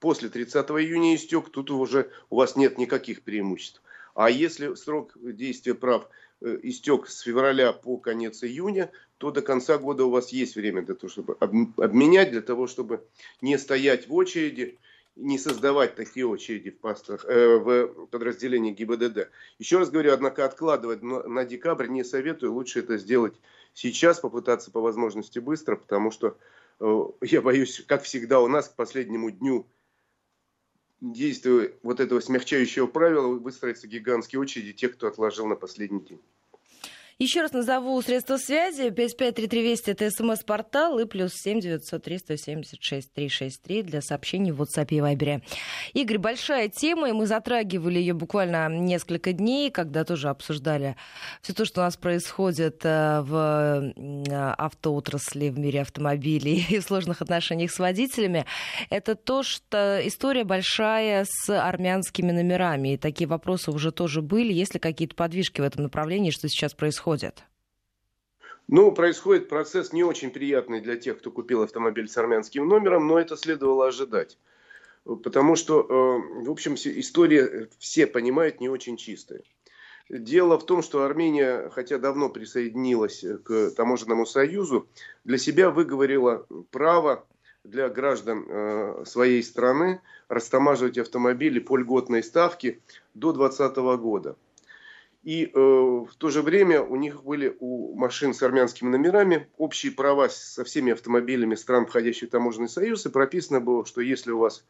после 0.00 0.28
30 0.28 0.68
июня 0.70 1.14
истек, 1.14 1.50
тут 1.50 1.70
уже 1.70 2.10
у 2.30 2.36
вас 2.36 2.56
нет 2.56 2.78
никаких 2.78 3.22
преимуществ. 3.22 3.82
А 4.14 4.28
если 4.28 4.74
срок 4.74 5.12
действия 5.22 5.74
прав 5.74 6.08
Э, 6.42 6.58
истек 6.62 7.06
с 7.06 7.20
февраля 7.20 7.72
по 7.72 7.98
конец 7.98 8.42
июня, 8.42 8.90
то 9.18 9.30
до 9.30 9.42
конца 9.42 9.76
года 9.76 10.04
у 10.06 10.10
вас 10.10 10.30
есть 10.30 10.56
время 10.56 10.82
для 10.82 10.94
того, 10.94 11.10
чтобы 11.10 11.36
обменять, 11.76 12.30
для 12.30 12.40
того, 12.40 12.66
чтобы 12.66 13.04
не 13.42 13.58
стоять 13.58 14.08
в 14.08 14.14
очереди, 14.14 14.78
не 15.16 15.38
создавать 15.38 15.96
такие 15.96 16.26
очереди 16.26 16.70
в, 16.70 16.78
пастах, 16.78 17.26
э, 17.26 17.58
в 17.58 18.06
подразделении 18.06 18.72
ГИБДД. 18.72 19.28
Еще 19.58 19.78
раз 19.78 19.90
говорю, 19.90 20.14
однако 20.14 20.46
откладывать 20.46 21.02
на, 21.02 21.22
на 21.24 21.44
декабрь 21.44 21.88
не 21.88 22.04
советую, 22.04 22.54
лучше 22.54 22.78
это 22.78 22.96
сделать 22.96 23.34
сейчас, 23.74 24.20
попытаться 24.20 24.70
по 24.70 24.80
возможности 24.80 25.40
быстро, 25.40 25.76
потому 25.76 26.10
что 26.10 26.38
э, 26.80 27.02
я 27.20 27.42
боюсь, 27.42 27.84
как 27.86 28.04
всегда 28.04 28.40
у 28.40 28.48
нас 28.48 28.70
к 28.70 28.76
последнему 28.76 29.30
дню 29.30 29.66
действия 31.00 31.74
вот 31.82 32.00
этого 32.00 32.20
смягчающего 32.20 32.86
правила 32.86 33.28
выстроятся 33.28 33.88
гигантские 33.88 34.40
очереди 34.40 34.72
тех, 34.72 34.94
кто 34.94 35.08
отложил 35.08 35.46
на 35.46 35.56
последний 35.56 36.00
день. 36.04 36.20
Еще 37.22 37.42
раз 37.42 37.52
назову 37.52 38.00
средства 38.00 38.38
связи. 38.38 38.88
553320 38.88 39.88
это 39.88 40.10
смс-портал 40.10 40.98
и 40.98 41.04
плюс 41.04 41.34
7 41.34 41.60
903 41.60 42.16
176 42.16 43.12
363 43.12 43.82
для 43.82 44.00
сообщений 44.00 44.52
в 44.52 44.62
WhatsApp 44.62 44.86
и 44.88 45.00
Viber. 45.00 45.42
Игорь, 45.92 46.16
большая 46.16 46.70
тема, 46.70 47.10
и 47.10 47.12
мы 47.12 47.26
затрагивали 47.26 47.98
ее 47.98 48.14
буквально 48.14 48.70
несколько 48.70 49.34
дней, 49.34 49.70
когда 49.70 50.04
тоже 50.04 50.30
обсуждали 50.30 50.96
все 51.42 51.52
то, 51.52 51.66
что 51.66 51.82
у 51.82 51.84
нас 51.84 51.98
происходит 51.98 52.80
э, 52.84 53.20
в 53.20 53.92
автоотрасли, 54.56 55.50
в 55.50 55.58
мире 55.58 55.82
автомобилей 55.82 56.64
и 56.70 56.78
в 56.78 56.82
сложных 56.84 57.20
отношениях 57.20 57.70
с 57.70 57.78
водителями. 57.78 58.46
Это 58.88 59.14
то, 59.14 59.42
что 59.42 60.00
история 60.02 60.44
большая 60.44 61.26
с 61.28 61.50
армянскими 61.50 62.32
номерами. 62.32 62.94
И 62.94 62.96
такие 62.96 63.28
вопросы 63.28 63.72
уже 63.72 63.92
тоже 63.92 64.22
были. 64.22 64.54
Есть 64.54 64.72
ли 64.72 64.80
какие-то 64.80 65.14
подвижки 65.14 65.60
в 65.60 65.64
этом 65.64 65.82
направлении, 65.82 66.30
что 66.30 66.48
сейчас 66.48 66.72
происходит? 66.72 67.09
Происходит? 67.10 67.44
Ну, 68.68 68.92
происходит 68.92 69.48
процесс 69.48 69.92
не 69.92 70.04
очень 70.04 70.30
приятный 70.30 70.80
для 70.80 70.96
тех, 70.96 71.18
кто 71.18 71.30
купил 71.30 71.62
автомобиль 71.62 72.08
с 72.08 72.16
армянским 72.16 72.68
номером, 72.68 73.08
но 73.08 73.18
это 73.18 73.36
следовало 73.36 73.88
ожидать. 73.88 74.38
Потому 75.04 75.56
что, 75.56 75.80
э, 75.80 76.44
в 76.44 76.50
общем, 76.50 76.74
история, 76.74 77.68
все 77.78 78.06
понимают, 78.06 78.60
не 78.60 78.68
очень 78.68 78.96
чистая. 78.96 79.42
Дело 80.08 80.58
в 80.58 80.66
том, 80.66 80.82
что 80.82 81.04
Армения, 81.04 81.68
хотя 81.70 81.98
давно 81.98 82.28
присоединилась 82.28 83.24
к 83.44 83.70
таможенному 83.70 84.26
союзу, 84.26 84.88
для 85.24 85.38
себя 85.38 85.70
выговорила 85.70 86.46
право 86.70 87.26
для 87.64 87.88
граждан 87.88 88.44
э, 88.48 89.04
своей 89.04 89.42
страны 89.42 90.00
растамаживать 90.28 90.98
автомобили 90.98 91.58
по 91.58 91.76
льготной 91.76 92.22
ставке 92.22 92.80
до 93.14 93.32
2020 93.32 93.76
года. 94.00 94.36
И 95.22 95.44
э, 95.44 95.50
в 95.54 96.14
то 96.16 96.30
же 96.30 96.40
время 96.40 96.82
у 96.82 96.96
них 96.96 97.24
были 97.24 97.54
у 97.60 97.94
машин 97.94 98.32
с 98.32 98.42
армянскими 98.42 98.88
номерами 98.88 99.48
общие 99.58 99.92
права 99.92 100.30
со 100.30 100.64
всеми 100.64 100.92
автомобилями 100.92 101.56
стран, 101.56 101.86
входящих 101.86 102.28
в 102.28 102.32
таможенный 102.32 102.70
союз. 102.70 103.04
И 103.04 103.10
прописано 103.10 103.60
было, 103.60 103.84
что 103.84 104.00
если 104.00 104.30
у 104.30 104.38
вас 104.38 104.64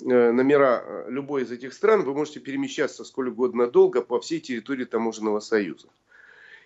э, 0.00 0.32
номера 0.32 0.82
э, 0.84 1.06
любой 1.08 1.42
из 1.42 1.52
этих 1.52 1.72
стран, 1.72 2.02
вы 2.02 2.14
можете 2.14 2.40
перемещаться 2.40 3.04
сколь 3.04 3.28
угодно 3.28 3.68
долго 3.68 4.02
по 4.02 4.20
всей 4.20 4.40
территории 4.40 4.84
таможенного 4.84 5.38
союза. 5.38 5.86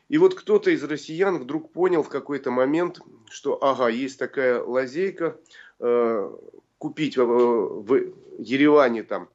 И 0.08 0.16
вот 0.16 0.34
кто-то 0.34 0.70
из 0.70 0.82
россиян 0.82 1.38
вдруг 1.38 1.72
понял 1.72 2.02
в 2.02 2.08
какой-то 2.08 2.50
момент, 2.50 3.00
что 3.28 3.62
ага, 3.62 3.88
есть 3.88 4.18
такая 4.18 4.62
лазейка, 4.62 5.36
э, 5.78 6.32
купить 6.78 7.18
в, 7.18 7.82
в 7.82 8.14
Ереване 8.38 9.02
там 9.02 9.28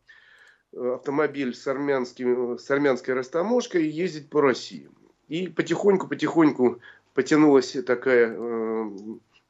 автомобиль 0.75 1.55
с, 1.55 1.67
армянским, 1.67 2.57
с 2.57 2.69
армянской 2.69 3.13
растаможкой 3.13 3.85
и 3.85 3.89
ездить 3.89 4.29
по 4.29 4.41
России. 4.41 4.89
И 5.27 5.47
потихоньку-потихоньку 5.47 6.79
потянулась 7.13 7.75
такая 7.85 8.35
э, 8.37 8.91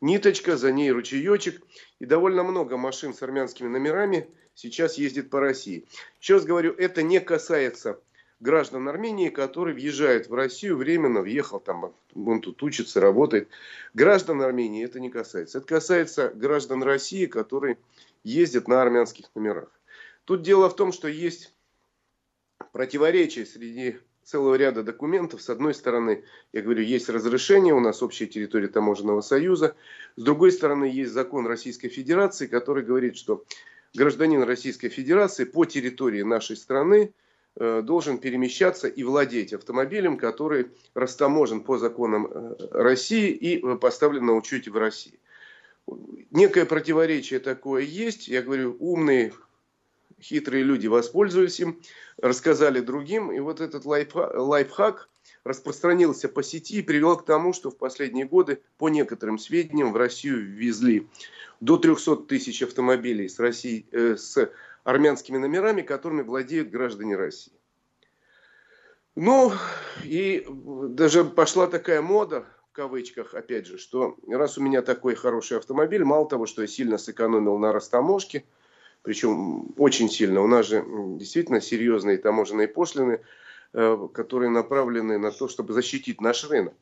ниточка, 0.02 0.56
за 0.58 0.72
ней 0.72 0.92
ручеечек. 0.92 1.62
И 2.00 2.06
довольно 2.06 2.44
много 2.44 2.78
машин 2.78 3.14
с 3.14 3.22
армянскими 3.22 3.68
номерами 3.68 4.30
сейчас 4.54 4.98
ездит 4.98 5.30
по 5.30 5.40
России. 5.40 5.86
Раз 6.28 6.46
говорю, 6.46 6.74
это 6.74 7.04
не 7.04 7.20
касается 7.20 8.00
граждан 8.40 8.88
Армении, 8.88 9.30
который 9.30 9.74
въезжает 9.74 10.30
в 10.30 10.34
Россию, 10.34 10.78
временно 10.78 11.22
въехал, 11.22 11.60
там, 11.60 11.94
он 12.16 12.42
тут 12.42 12.62
учится, 12.64 13.02
работает. 13.02 13.50
Граждан 13.94 14.42
Армении 14.42 14.86
это 14.86 15.00
не 15.00 15.10
касается. 15.10 15.60
Это 15.60 15.68
касается 15.68 16.30
граждан 16.30 16.84
России, 16.84 17.26
которые 17.26 17.78
ездят 18.24 18.68
на 18.68 18.82
армянских 18.82 19.26
номерах. 19.36 19.70
Тут 20.26 20.42
дело 20.42 20.70
в 20.70 20.76
том, 20.76 20.92
что 20.92 21.08
есть 21.08 21.54
противоречие 22.74 23.46
среди 23.46 24.00
целого 24.24 24.56
ряда 24.56 24.82
документов. 24.82 25.42
С 25.42 25.50
одной 25.50 25.76
стороны, 25.76 26.24
я 26.52 26.64
говорю, 26.64 26.82
есть 26.82 27.10
разрешение, 27.10 27.76
у 27.76 27.80
нас 27.80 28.02
общая 28.02 28.26
территория 28.26 28.68
таможенного 28.68 29.22
союза. 29.22 29.76
С 30.16 30.24
другой 30.24 30.52
стороны, 30.52 30.86
есть 30.86 31.12
закон 31.12 31.46
Российской 31.46 31.90
Федерации, 31.90 32.48
который 32.48 32.84
говорит, 32.84 33.18
что 33.18 33.46
гражданин 33.94 34.42
Российской 34.42 34.90
Федерации 34.90 35.46
по 35.46 35.66
территории 35.66 36.24
нашей 36.24 36.58
страны 36.58 37.14
э, 37.56 37.84
должен 37.84 38.18
перемещаться 38.18 38.88
и 38.88 39.04
владеть 39.04 39.54
автомобилем, 39.54 40.18
который 40.18 40.72
растаможен 40.96 41.62
по 41.62 41.78
законам 41.78 42.26
э, 42.26 42.56
России 42.72 43.30
и 43.30 43.64
э, 43.64 43.78
поставлен 43.78 44.26
на 44.26 44.34
учете 44.34 44.72
в 44.72 44.78
России. 44.78 45.20
Некое 46.32 46.66
противоречие 46.66 47.40
такое 47.40 47.84
есть. 47.84 48.28
Я 48.28 48.42
говорю, 48.42 48.76
умные 48.80 49.34
хитрые 50.26 50.64
люди 50.64 50.88
воспользовались 50.88 51.60
им, 51.60 51.82
рассказали 52.18 52.80
другим, 52.80 53.32
и 53.32 53.40
вот 53.40 53.62
этот 53.62 53.86
лайфхак 53.86 55.10
распространился 55.44 56.28
по 56.28 56.42
сети 56.42 56.80
и 56.80 56.82
привел 56.82 57.18
к 57.18 57.26
тому, 57.26 57.54
что 57.54 57.70
в 57.70 57.78
последние 57.78 58.26
годы, 58.26 58.62
по 58.78 58.90
некоторым 58.90 59.38
сведениям, 59.38 59.94
в 59.94 59.98
Россию 59.98 60.44
ввезли 60.44 61.08
до 61.60 61.78
300 61.78 62.18
тысяч 62.28 62.64
автомобилей 62.64 63.30
с, 63.30 63.40
России, 63.40 63.86
э, 63.92 64.18
с 64.18 64.52
армянскими 64.84 65.38
номерами, 65.38 65.82
которыми 65.84 66.24
владеют 66.24 66.70
граждане 66.70 67.16
России. 67.16 67.54
Ну, 69.16 69.54
и 70.04 70.46
даже 70.50 71.24
пошла 71.24 71.68
такая 71.68 72.02
мода, 72.02 72.46
в 72.72 72.76
кавычках, 72.76 73.34
опять 73.34 73.68
же, 73.68 73.78
что 73.78 74.18
раз 74.28 74.58
у 74.58 74.62
меня 74.62 74.82
такой 74.82 75.16
хороший 75.16 75.58
автомобиль, 75.58 76.04
мало 76.04 76.28
того, 76.28 76.46
что 76.48 76.64
я 76.64 76.68
сильно 76.68 76.98
сэкономил 76.98 77.58
на 77.60 77.72
растаможке– 77.72 78.44
причем 79.06 79.72
очень 79.78 80.10
сильно. 80.10 80.42
У 80.42 80.48
нас 80.48 80.66
же 80.66 80.84
действительно 81.20 81.62
серьезные 81.62 82.18
таможенные 82.18 82.68
пошлины, 82.68 83.22
э, 83.72 84.08
которые 84.12 84.50
направлены 84.50 85.20
на 85.20 85.32
то, 85.32 85.48
чтобы 85.48 85.74
защитить 85.74 86.22
наш 86.22 86.50
рынок. 86.50 86.74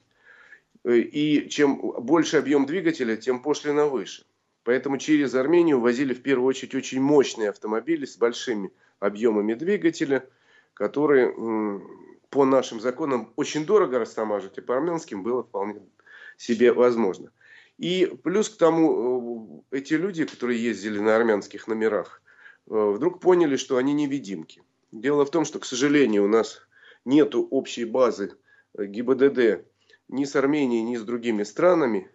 Э, 0.86 0.98
и 0.98 1.50
чем 1.50 1.76
больше 2.00 2.38
объем 2.38 2.66
двигателя, 2.66 3.18
тем 3.18 3.42
пошлина 3.42 3.88
выше. 3.88 4.26
Поэтому 4.64 4.98
через 5.00 5.36
Армению 5.36 5.82
возили 5.82 6.14
в 6.14 6.22
первую 6.22 6.48
очередь 6.48 6.74
очень 6.76 7.02
мощные 7.02 7.50
автомобили 7.50 8.06
с 8.06 8.16
большими 8.16 8.72
объемами 9.02 9.54
двигателя, 9.54 10.26
которые 10.74 11.34
по 12.30 12.46
нашим 12.46 12.80
законам 12.80 13.34
очень 13.36 13.66
дорого 13.66 14.00
растамаживать, 14.00 14.58
а 14.58 14.62
по 14.62 14.78
армянским 14.78 15.24
было 15.24 15.44
вполне 15.44 15.82
себе 16.38 16.72
возможно. 16.72 17.32
И 17.84 18.06
плюс 18.06 18.48
к 18.48 18.58
тому, 18.58 19.66
э, 19.70 19.80
эти 19.80 19.96
люди, 19.96 20.24
которые 20.24 20.64
ездили 20.64 21.00
на 21.00 21.18
армянских 21.18 21.68
номерах, 21.68 22.22
э, 22.66 22.74
вдруг 22.74 23.20
поняли, 23.20 23.58
что 23.58 23.76
они 23.76 23.92
невидимки. 23.92 24.64
Дело 24.94 25.26
в 25.26 25.32
том, 25.32 25.44
что, 25.44 25.60
к 25.60 25.66
сожалению, 25.66 26.24
у 26.24 26.30
нас 26.30 26.62
нет 27.04 27.36
общей 27.36 27.84
базы 27.84 28.38
э, 28.78 28.86
ГИБДД 28.86 29.66
ни 30.08 30.24
с 30.24 30.34
Арменией, 30.38 30.82
ни 30.84 30.96
с 30.96 31.04
другими 31.04 31.44
странами. 31.44 32.10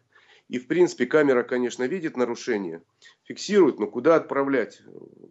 И, 0.48 0.58
в 0.58 0.68
принципе, 0.68 1.04
камера, 1.04 1.42
конечно, 1.42 1.82
видит 1.82 2.16
нарушение, 2.16 2.82
фиксирует, 3.24 3.78
но 3.78 3.88
куда 3.88 4.16
отправлять 4.16 4.80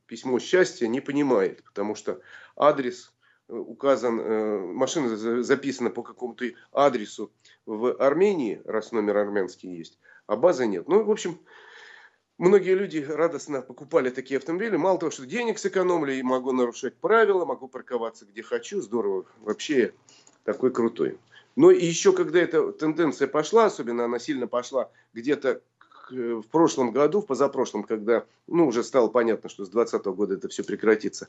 письмо 0.06 0.38
счастья 0.38 0.86
не 0.86 1.02
понимает, 1.02 1.64
потому 1.64 1.96
что 1.96 2.22
адрес 2.56 3.12
указан, 3.48 4.76
машина 4.76 5.18
записана 5.42 5.90
по 5.90 6.04
какому-то 6.04 6.46
адресу 6.72 7.32
в 7.66 7.96
Армении, 7.96 8.62
раз 8.66 8.92
номер 8.92 9.18
армянский 9.18 9.76
есть, 9.76 9.98
а 10.28 10.36
базы 10.36 10.68
нет. 10.68 10.88
Ну, 10.88 11.04
в 11.04 11.12
общем, 11.12 11.40
многие 12.38 12.76
люди 12.76 13.00
радостно 13.00 13.62
покупали 13.62 14.10
такие 14.10 14.38
автомобили. 14.38 14.76
Мало 14.76 15.00
того, 15.00 15.12
что 15.12 15.26
денег 15.26 15.58
сэкономили, 15.58 16.16
и 16.16 16.24
могу 16.24 16.52
нарушать 16.52 16.96
правила, 16.96 17.46
могу 17.46 17.68
парковаться 17.68 18.26
где 18.26 18.44
хочу. 18.44 18.82
Здорово. 18.82 19.26
Вообще 19.40 19.94
такой 20.44 20.72
крутой. 20.72 21.18
Но 21.56 21.72
еще 21.72 22.14
когда 22.14 22.40
эта 22.40 22.72
тенденция 22.72 23.28
пошла, 23.28 23.66
особенно 23.66 24.06
она 24.06 24.20
сильно 24.20 24.48
пошла 24.48 24.92
где-то 25.14 25.62
в 26.10 26.44
прошлом 26.44 26.92
году, 26.92 27.22
в 27.22 27.26
позапрошлом, 27.26 27.84
когда 27.84 28.26
ну, 28.48 28.68
уже 28.68 28.84
стало 28.84 29.08
понятно, 29.08 29.50
что 29.50 29.66
с 29.66 29.70
2020 29.70 30.06
года 30.16 30.36
это 30.36 30.48
все 30.48 30.64
прекратится. 30.64 31.28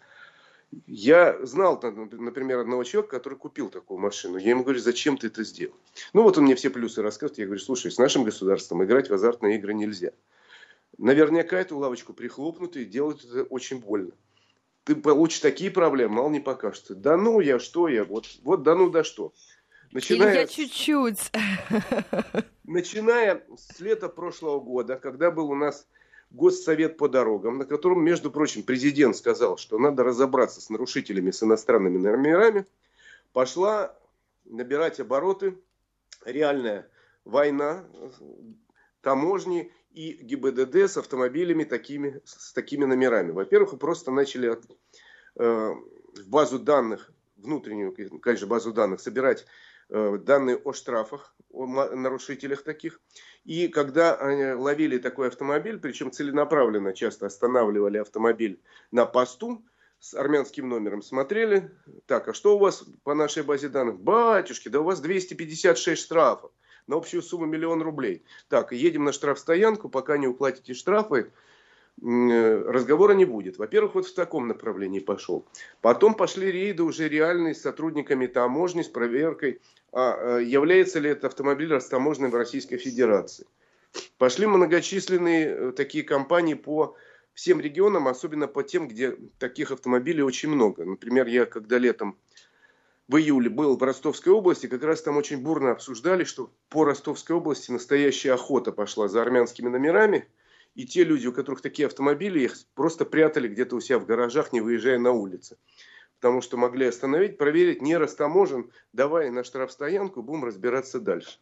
Я 0.87 1.44
знал, 1.46 1.81
например, 1.83 2.59
одного 2.59 2.85
человека, 2.85 3.16
который 3.16 3.38
купил 3.38 3.70
такую 3.70 3.98
машину. 3.98 4.37
Я 4.37 4.50
ему 4.50 4.64
говорю, 4.64 4.81
зачем 4.81 5.16
ты 5.16 5.28
это 5.28 5.42
сделал? 5.42 5.74
Ну 6.12 6.22
вот 6.22 6.37
он 6.37 6.44
мне 6.44 6.54
все 6.57 6.68
плюсы 6.68 7.00
рассказывает. 7.00 7.38
Я 7.38 7.46
говорю, 7.46 7.61
слушай, 7.61 7.90
с 7.90 7.98
нашим 7.98 8.24
государством 8.24 8.85
играть 8.85 9.09
в 9.09 9.14
азартные 9.14 9.57
игры 9.57 9.72
нельзя. 9.72 10.12
Наверняка 10.98 11.59
эту 11.59 11.78
лавочку 11.78 12.12
прихлопнут 12.12 12.76
и 12.76 12.85
делают 12.85 13.24
это 13.24 13.44
очень 13.44 13.81
больно. 13.81 14.12
Ты 14.85 14.94
получишь 14.96 15.40
такие 15.40 15.70
проблемы, 15.70 16.16
мало 16.16 16.31
не 16.31 16.40
покажется. 16.40 16.94
Да 16.94 17.16
ну 17.16 17.40
я, 17.40 17.59
что 17.59 17.88
я, 17.88 18.04
вот, 18.04 18.26
вот 18.42 18.62
да 18.62 18.74
ну 18.74 18.90
да 18.90 19.04
что. 19.04 19.33
Начиная, 19.92 20.33
Или 20.33 20.38
я 20.40 20.46
чуть-чуть. 20.46 21.33
Начиная 22.64 23.42
с 23.57 23.81
лета 23.81 24.09
прошлого 24.09 24.61
года, 24.61 24.96
когда 24.96 25.31
был 25.31 25.50
у 25.50 25.54
нас 25.54 25.87
Госсовет 26.31 26.99
по 26.99 27.09
дорогам, 27.09 27.59
на 27.59 27.64
котором, 27.64 28.05
между 28.05 28.31
прочим, 28.31 28.62
президент 28.62 29.17
сказал, 29.17 29.57
что 29.57 29.79
надо 29.79 30.05
разобраться 30.05 30.61
с 30.61 30.69
нарушителями, 30.69 31.31
с 31.31 31.43
иностранными 31.43 31.97
номерами, 31.97 32.67
пошла 33.33 33.97
набирать 34.45 35.01
обороты 35.01 35.59
реальная 36.25 36.91
война 37.25 37.85
таможни 39.01 39.73
и 39.91 40.12
ГИБДД 40.12 40.77
с 40.77 40.97
автомобилями 40.99 41.64
такими, 41.64 42.21
с 42.25 42.53
такими 42.53 42.85
номерами. 42.85 43.31
Во-первых, 43.31 43.79
просто 43.79 44.11
начали 44.11 44.49
от, 44.49 44.64
э, 45.37 45.75
в 46.14 46.29
базу 46.29 46.59
данных, 46.59 47.11
внутреннюю, 47.37 47.95
конечно, 48.21 48.47
базу 48.47 48.73
данных, 48.73 49.01
собирать 49.01 49.47
данные 49.88 50.57
о 50.57 50.72
штрафах, 50.72 51.35
о 51.51 51.66
нарушителях 51.66 52.62
таких. 52.62 53.01
И 53.44 53.68
когда 53.68 54.18
ловили 54.57 54.98
такой 54.98 55.29
автомобиль, 55.29 55.79
причем 55.79 56.12
целенаправленно 56.12 56.92
часто 56.92 57.27
останавливали 57.27 57.98
автомобиль 57.98 58.61
на 58.90 59.07
посту 59.07 59.64
с 59.98 60.14
армянским 60.14 60.68
номером, 60.68 61.03
смотрели, 61.03 61.70
так, 62.07 62.29
а 62.29 62.35
что 62.35 62.57
у 62.57 62.59
вас 62.59 62.85
по 63.03 63.14
нашей 63.14 63.42
базе 63.42 63.68
данных? 63.68 64.01
Батюшки, 64.01 64.68
да 64.68 64.81
у 64.81 64.85
вас 64.85 65.01
256 65.01 66.01
штрафов 66.01 66.53
на 66.87 66.96
общую 66.96 67.22
сумму 67.22 67.46
миллион 67.46 67.83
рублей. 67.83 68.24
Так, 68.48 68.72
едем 68.72 69.05
на 69.05 69.12
штрафстоянку, 69.12 69.88
пока 69.88 70.16
не 70.18 70.27
уплатите 70.27 70.74
штрафы, 70.74 71.33
Э, 71.33 71.33
разговора 72.02 73.12
не 73.12 73.24
будет. 73.24 73.58
Во-первых, 73.58 73.94
вот 73.94 74.06
в 74.06 74.14
таком 74.14 74.48
направлении 74.48 75.00
пошел. 75.00 75.44
Потом 75.80 76.14
пошли 76.14 76.50
рейды 76.50 76.82
уже 76.82 77.08
реальные 77.08 77.54
с 77.54 77.62
сотрудниками 77.62 78.26
таможни, 78.26 78.82
с 78.82 78.88
проверкой, 78.88 79.61
а, 79.92 80.38
э, 80.38 80.44
является 80.44 81.00
ли 81.00 81.11
это 81.11 81.26
автомобиль 81.26 81.72
растаможенным 81.72 82.30
в 82.30 82.34
Российской 82.34 82.76
Федерации. 82.76 83.46
Пошли 84.18 84.46
многочисленные 84.46 85.46
э, 85.46 85.72
такие 85.72 86.04
компании 86.04 86.54
по 86.54 86.94
всем 87.34 87.61
регионам, 87.61 88.06
особенно 88.06 88.46
по 88.46 88.62
тем, 88.62 88.88
где 88.88 89.16
таких 89.38 89.70
автомобилей 89.70 90.22
очень 90.22 90.50
много. 90.50 90.84
Например, 90.84 91.26
я 91.26 91.46
когда 91.46 91.78
летом 91.78 92.16
в 93.08 93.16
июле 93.16 93.48
был 93.48 93.76
в 93.76 93.82
Ростовской 93.82 94.32
области, 94.32 94.66
как 94.66 94.82
раз 94.82 95.02
там 95.02 95.16
очень 95.16 95.38
бурно 95.38 95.70
обсуждали, 95.72 96.24
что 96.24 96.50
по 96.68 96.84
Ростовской 96.84 97.34
области 97.34 97.70
настоящая 97.70 98.34
охота 98.34 98.70
пошла 98.70 99.08
за 99.08 99.22
армянскими 99.22 99.68
номерами– 99.68 100.28
и 100.79 100.87
те 100.87 101.03
люди, 101.03 101.27
у 101.27 101.33
которых 101.33 101.61
такие 101.61 101.87
автомобили, 101.87 102.38
их 102.38 102.55
просто 102.77 103.05
прятали 103.05 103.49
где-то 103.49 103.75
у 103.75 103.81
себя 103.81 103.99
в 103.99 104.07
гаражах, 104.07 104.53
не 104.53 104.61
выезжая 104.61 105.01
на 105.01 105.11
улицы. 105.11 105.59
Потому 106.21 106.41
что 106.41 106.57
могли 106.57 106.87
остановить, 106.87 107.37
проверить, 107.37 107.83
не 107.83 107.97
растаможен, 107.97 108.71
давай 108.93 109.29
на 109.31 109.43
штрафстоянку, 109.43 110.23
будем 110.23 110.45
разбираться 110.45 111.01
дальше. 111.01 111.41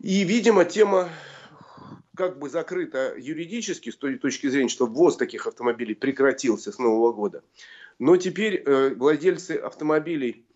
И, 0.00 0.24
видимо, 0.24 0.64
тема 0.64 1.10
как 2.16 2.38
бы 2.38 2.48
закрыта 2.48 3.14
юридически 3.18 3.90
с 3.90 3.96
той 3.96 4.16
точки 4.16 4.46
зрения, 4.46 4.70
что 4.70 4.86
ввоз 4.86 5.18
таких 5.18 5.46
автомобилей 5.46 5.94
прекратился 5.94 6.72
с 6.72 6.78
Нового 6.78 7.12
года. 7.12 7.44
Но 7.98 8.16
теперь 8.16 8.54
э, 8.54 8.94
владельцы 8.94 9.50
автомобилей 9.50 10.46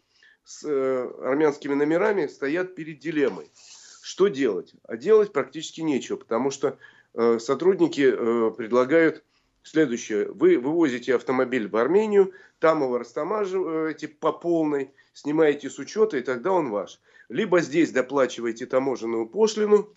с 0.44 0.64
э, 0.64 1.10
армянскими 1.22 1.74
номерами 1.74 2.28
стоят 2.28 2.74
перед 2.74 2.98
дилеммой. 2.98 3.50
Что 4.00 4.28
делать? 4.28 4.72
А 4.84 4.96
делать 4.96 5.34
практически 5.34 5.82
нечего, 5.82 6.16
потому 6.16 6.50
что 6.50 6.78
сотрудники 7.14 8.02
э, 8.02 8.50
предлагают 8.56 9.24
следующее. 9.62 10.30
Вы 10.32 10.58
вывозите 10.58 11.14
автомобиль 11.14 11.68
в 11.68 11.76
Армению, 11.76 12.32
там 12.58 12.82
его 12.82 12.98
растамаживаете 12.98 14.08
по 14.08 14.32
полной, 14.32 14.90
снимаете 15.12 15.70
с 15.70 15.78
учета, 15.78 16.16
и 16.16 16.22
тогда 16.22 16.52
он 16.52 16.70
ваш. 16.70 17.00
Либо 17.28 17.60
здесь 17.60 17.90
доплачиваете 17.90 18.66
таможенную 18.66 19.26
пошлину, 19.26 19.92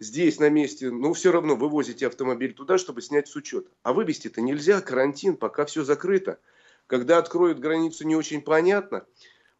здесь 0.00 0.40
на 0.40 0.50
месте, 0.50 0.90
но 0.90 1.12
все 1.12 1.30
равно 1.30 1.54
вывозите 1.56 2.06
автомобиль 2.06 2.54
туда, 2.54 2.78
чтобы 2.78 3.02
снять 3.02 3.28
с 3.28 3.36
учета. 3.36 3.70
А 3.82 3.92
вывести-то 3.92 4.40
нельзя, 4.40 4.80
карантин, 4.80 5.36
пока 5.36 5.64
все 5.64 5.84
закрыто. 5.84 6.38
Когда 6.86 7.18
откроют 7.18 7.60
границу, 7.60 8.06
не 8.06 8.16
очень 8.16 8.42
понятно. 8.42 9.06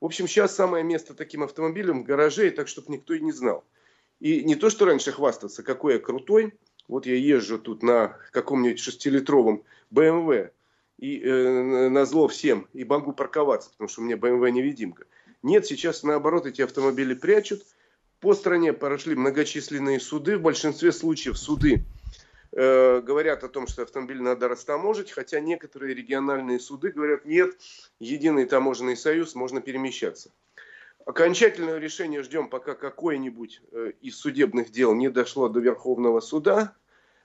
В 0.00 0.06
общем, 0.06 0.26
сейчас 0.26 0.54
самое 0.54 0.82
место 0.82 1.14
таким 1.14 1.44
автомобилем 1.44 2.02
в 2.02 2.04
гараже, 2.04 2.50
так 2.50 2.66
чтобы 2.66 2.92
никто 2.92 3.14
и 3.14 3.20
не 3.20 3.30
знал. 3.30 3.64
И 4.18 4.42
не 4.44 4.56
то, 4.56 4.68
что 4.68 4.84
раньше 4.84 5.12
хвастаться, 5.12 5.62
какой 5.62 5.94
я 5.94 5.98
крутой. 6.00 6.54
Вот 6.88 7.06
я 7.06 7.16
езжу 7.16 7.58
тут 7.58 7.82
на 7.82 8.16
каком-нибудь 8.32 8.78
шестилитровом 8.78 9.62
BMW 9.92 10.50
и 10.98 11.20
э, 11.20 11.88
на 11.88 12.04
зло 12.04 12.28
всем 12.28 12.68
и 12.72 12.84
могу 12.84 13.12
парковаться, 13.12 13.70
потому 13.70 13.88
что 13.88 14.02
у 14.02 14.04
меня 14.04 14.16
BMW 14.16 14.50
невидимка. 14.50 15.04
Нет, 15.42 15.66
сейчас 15.66 16.02
наоборот 16.02 16.46
эти 16.46 16.62
автомобили 16.62 17.14
прячут. 17.14 17.64
По 18.20 18.34
стране 18.34 18.72
прошли 18.72 19.16
многочисленные 19.16 19.98
суды. 19.98 20.38
В 20.38 20.42
большинстве 20.42 20.92
случаев 20.92 21.36
суды 21.36 21.84
э, 22.52 23.00
говорят 23.00 23.42
о 23.42 23.48
том, 23.48 23.66
что 23.66 23.82
автомобиль 23.82 24.22
надо 24.22 24.48
растаможить, 24.48 25.10
хотя 25.10 25.40
некоторые 25.40 25.94
региональные 25.94 26.60
суды 26.60 26.92
говорят, 26.92 27.24
нет, 27.24 27.56
единый 27.98 28.44
таможенный 28.44 28.96
союз, 28.96 29.34
можно 29.34 29.60
перемещаться. 29.60 30.30
Окончательное 31.04 31.78
решение 31.78 32.22
ждем, 32.22 32.48
пока 32.48 32.74
какое-нибудь 32.74 33.60
э, 33.72 33.92
из 34.00 34.16
судебных 34.18 34.70
дел 34.70 34.94
не 34.94 35.10
дошло 35.10 35.48
до 35.48 35.58
Верховного 35.60 36.20
суда, 36.20 36.76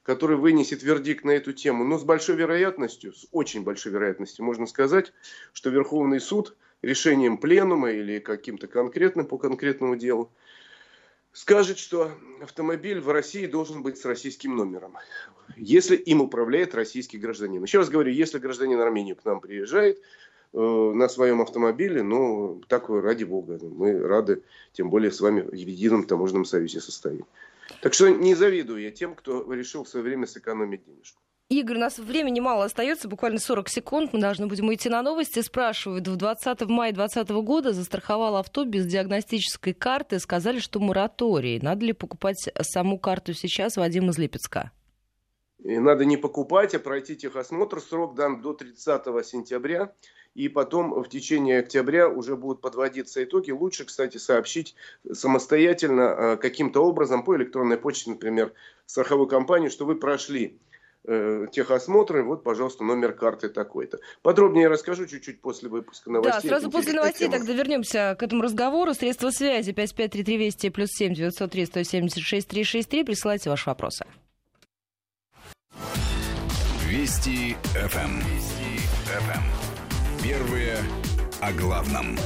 который 0.03 0.37
вынесет 0.37 0.83
вердикт 0.83 1.23
на 1.23 1.31
эту 1.31 1.53
тему. 1.53 1.83
Но 1.83 1.99
с 1.99 2.03
большой 2.03 2.37
вероятностью, 2.37 3.13
с 3.13 3.27
очень 3.31 3.63
большой 3.63 3.91
вероятностью 3.91 4.45
можно 4.45 4.65
сказать, 4.65 5.13
что 5.53 5.69
Верховный 5.69 6.19
суд 6.19 6.55
решением 6.81 7.37
пленума 7.37 7.91
или 7.91 8.19
каким-то 8.19 8.67
конкретным 8.67 9.27
по 9.27 9.37
конкретному 9.37 9.95
делу 9.95 10.31
скажет, 11.33 11.77
что 11.77 12.11
автомобиль 12.41 12.99
в 12.99 13.09
России 13.09 13.45
должен 13.45 13.83
быть 13.83 13.97
с 13.99 14.05
российским 14.05 14.55
номером, 14.55 14.97
если 15.55 15.95
им 15.95 16.21
управляет 16.21 16.73
российский 16.73 17.19
гражданин. 17.19 17.61
Еще 17.61 17.77
раз 17.77 17.89
говорю, 17.89 18.11
если 18.11 18.39
гражданин 18.39 18.79
Армении 18.79 19.13
к 19.13 19.23
нам 19.23 19.39
приезжает 19.39 20.01
на 20.53 21.09
своем 21.09 21.41
автомобиле, 21.41 22.03
ну, 22.03 22.61
так 22.67 22.89
ради 22.89 23.23
бога, 23.23 23.59
мы 23.61 23.99
рады, 23.99 24.43
тем 24.73 24.89
более 24.89 25.11
с 25.11 25.21
вами 25.21 25.41
в 25.41 25.53
едином 25.53 26.05
таможенном 26.05 26.45
союзе 26.45 26.79
состоим. 26.79 27.25
Так 27.81 27.93
что 27.93 28.09
не 28.09 28.33
завидую 28.35 28.81
я 28.81 28.91
тем, 28.91 29.15
кто 29.15 29.51
решил 29.53 29.83
в 29.83 29.89
свое 29.89 30.03
время 30.03 30.25
сэкономить 30.25 30.85
денежку. 30.85 31.21
Игорь, 31.49 31.77
у 31.77 31.79
нас 31.79 31.97
времени 31.97 32.41
мало 32.41 32.65
остается, 32.65 33.07
буквально 33.07 33.39
40 33.39 33.69
секунд, 33.69 34.11
мы 34.11 34.19
должны 34.19 34.47
будем 34.47 34.73
идти 34.73 34.89
на 34.89 35.01
новости. 35.01 35.39
Спрашивают, 35.39 36.05
в 36.05 36.17
20 36.17 36.61
мая 36.67 36.91
2020 36.91 37.29
года 37.45 37.71
застраховал 37.71 38.35
авто 38.35 38.65
без 38.65 38.85
диагностической 38.85 39.73
карты, 39.73 40.19
сказали, 40.19 40.59
что 40.59 40.81
мораторий. 40.81 41.59
Надо 41.61 41.85
ли 41.85 41.93
покупать 41.93 42.49
саму 42.61 42.99
карту 42.99 43.33
сейчас, 43.33 43.77
Вадим 43.77 44.09
из 44.09 44.17
Липецка? 44.17 44.71
И 45.63 45.79
надо 45.79 46.03
не 46.03 46.17
покупать, 46.17 46.75
а 46.75 46.79
пройти 46.79 47.15
техосмотр. 47.15 47.79
Срок 47.79 48.15
дан 48.15 48.41
до 48.41 48.53
30 48.53 49.25
сентября. 49.25 49.93
И 50.37 50.49
потом 50.49 50.93
в 51.01 51.09
течение 51.09 51.61
октября 51.61 52.07
уже 52.07 52.35
будут 52.35 52.61
подводиться 52.61 53.23
итоги. 53.23 53.49
Лучше, 53.49 53.85
кстати, 53.85 54.17
сообщить 54.17 54.75
самостоятельно 55.11 56.01
э, 56.01 56.37
каким-то 56.37 56.85
образом 56.85 57.23
по 57.23 57.35
электронной 57.35 57.75
почте, 57.75 58.11
например, 58.11 58.53
страховой 58.85 59.27
компании, 59.27 59.69
что 59.69 59.85
вы 59.85 59.95
прошли 59.95 60.59
э, 61.05 61.47
техосмотры, 61.51 62.21
вот, 62.21 62.43
пожалуйста, 62.43 62.83
номер 62.83 63.13
карты 63.13 63.49
такой-то. 63.49 63.97
Подробнее 64.21 64.63
я 64.65 64.69
расскажу 64.69 65.07
чуть-чуть 65.07 65.41
после 65.41 65.69
выпуска 65.69 66.11
новостей. 66.11 66.39
Да, 66.43 66.47
сразу 66.47 66.69
после 66.69 66.93
новостей 66.93 67.29
тема. 67.29 67.39
тогда 67.39 67.53
вернемся 67.53 68.15
к 68.19 68.21
этому 68.21 68.43
разговору. 68.43 68.93
Средства 68.93 69.31
связи 69.31 69.71
5533 69.71 70.37
Вести 70.37 70.69
плюс 70.69 70.89
7 70.91 71.15
903 71.15 71.65
176 71.65 72.47
363. 72.47 73.03
Присылайте 73.03 73.49
ваши 73.49 73.67
вопросы. 73.67 74.05
Вести 76.87 77.55
ФМ. 77.73 77.97
Эм. 77.97 78.19
Вести 78.19 78.85
ФМ. 79.07 79.66
Первые 80.27 80.75
о 81.39 81.53
главном. 81.53 82.17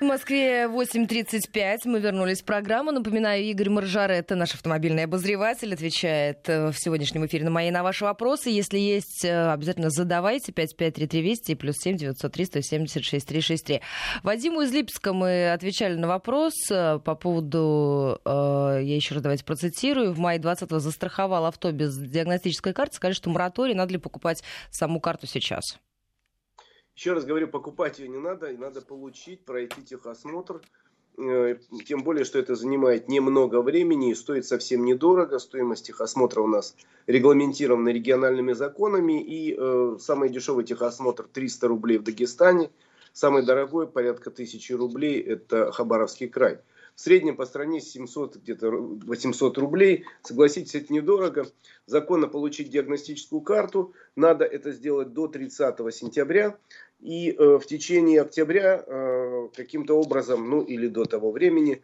В 0.00 0.02
Москве 0.02 0.64
8.35. 0.64 1.80
Мы 1.84 2.00
вернулись 2.00 2.40
в 2.40 2.46
программу. 2.46 2.90
Напоминаю, 2.90 3.44
Игорь 3.44 3.68
Маржаретта, 3.68 4.34
наш 4.34 4.54
автомобильный 4.54 5.04
обозреватель, 5.04 5.74
отвечает 5.74 6.48
э, 6.48 6.68
в 6.68 6.74
сегодняшнем 6.78 7.26
эфире 7.26 7.44
на 7.44 7.50
мои 7.50 7.70
на 7.70 7.82
ваши 7.82 8.04
вопросы. 8.06 8.48
Если 8.48 8.78
есть, 8.78 9.26
э, 9.26 9.52
обязательно 9.52 9.90
задавайте. 9.90 10.52
553320 10.52 11.50
и 11.50 11.54
плюс 11.54 11.76
7 11.76 11.98
903 11.98 12.44
176 12.46 13.26
363. 13.28 13.82
Вадиму 14.22 14.62
из 14.62 14.72
Липска 14.72 15.12
мы 15.12 15.52
отвечали 15.52 15.96
на 15.96 16.08
вопрос 16.08 16.54
э, 16.70 16.98
по 17.04 17.14
поводу, 17.14 18.18
я 18.24 18.80
еще 18.80 19.16
раз 19.16 19.22
давайте 19.22 19.44
процитирую, 19.44 20.14
в 20.14 20.18
мае 20.18 20.38
20-го 20.38 20.78
застраховал 20.78 21.44
авто 21.44 21.72
без 21.72 21.94
диагностической 21.98 22.72
карты, 22.72 22.96
сказали, 22.96 23.14
что 23.14 23.28
мораторий, 23.28 23.74
надо 23.74 23.92
ли 23.92 23.98
покупать 23.98 24.42
саму 24.70 24.98
карту 24.98 25.26
сейчас? 25.26 25.78
Еще 27.00 27.14
раз 27.14 27.24
говорю, 27.24 27.48
покупать 27.48 27.98
ее 27.98 28.08
не 28.08 28.18
надо, 28.18 28.52
надо 28.58 28.82
получить, 28.82 29.40
пройти 29.46 29.82
техосмотр. 29.82 30.60
Э, 31.16 31.56
тем 31.86 32.02
более, 32.04 32.26
что 32.26 32.38
это 32.38 32.54
занимает 32.54 33.08
немного 33.08 33.62
времени 33.62 34.10
и 34.10 34.14
стоит 34.14 34.44
совсем 34.44 34.84
недорого. 34.84 35.38
Стоимость 35.38 35.86
техосмотра 35.86 36.42
у 36.42 36.46
нас 36.46 36.76
регламентирована 37.06 37.88
региональными 37.88 38.52
законами. 38.52 39.18
И 39.18 39.56
э, 39.58 39.96
самый 39.98 40.28
дешевый 40.28 40.66
техосмотр 40.66 41.26
300 41.26 41.68
рублей 41.68 41.96
в 41.96 42.02
Дагестане. 42.02 42.68
Самый 43.14 43.46
дорогой, 43.46 43.86
порядка 43.86 44.28
1000 44.28 44.76
рублей, 44.76 45.22
это 45.22 45.72
Хабаровский 45.72 46.28
край. 46.28 46.58
В 46.94 47.00
среднем 47.00 47.34
по 47.34 47.46
стране 47.46 47.80
700, 47.80 48.36
где-то 48.36 48.70
800 48.70 49.56
рублей. 49.56 50.04
Согласитесь, 50.22 50.74
это 50.74 50.92
недорого. 50.92 51.46
Законно 51.86 52.28
получить 52.28 52.68
диагностическую 52.68 53.40
карту. 53.40 53.94
Надо 54.16 54.44
это 54.44 54.70
сделать 54.72 55.14
до 55.14 55.26
30 55.26 55.78
сентября. 55.94 56.58
И 57.00 57.30
э, 57.32 57.58
в 57.58 57.64
течение 57.66 58.20
октября 58.20 58.84
э, 58.86 59.48
каким-то 59.54 59.98
образом, 59.98 60.48
ну 60.50 60.62
или 60.62 60.86
до 60.86 61.04
того 61.04 61.32
времени, 61.32 61.82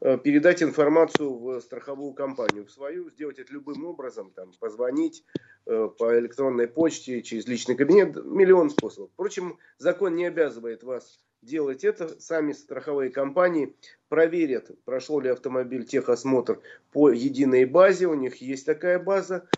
э, 0.00 0.18
передать 0.18 0.62
информацию 0.62 1.32
в 1.34 1.60
страховую 1.60 2.12
компанию 2.12 2.66
в 2.66 2.70
свою, 2.70 3.10
сделать 3.10 3.38
это 3.38 3.52
любым 3.52 3.86
образом, 3.86 4.30
там, 4.34 4.52
позвонить 4.60 5.24
э, 5.64 5.88
по 5.98 6.18
электронной 6.18 6.68
почте, 6.68 7.22
через 7.22 7.46
личный 7.46 7.76
кабинет, 7.76 8.16
миллион 8.24 8.68
способов. 8.68 9.10
Впрочем, 9.14 9.58
закон 9.78 10.16
не 10.16 10.26
обязывает 10.26 10.82
вас 10.82 11.18
делать 11.40 11.84
это. 11.84 12.20
Сами 12.20 12.52
страховые 12.52 13.10
компании 13.10 13.74
проверят, 14.08 14.70
прошел 14.84 15.20
ли 15.20 15.30
автомобиль 15.30 15.86
техосмотр 15.86 16.60
по 16.92 17.10
единой 17.10 17.64
базе, 17.64 18.06
у 18.06 18.14
них 18.14 18.36
есть 18.36 18.66
такая 18.66 18.98
база, 18.98 19.48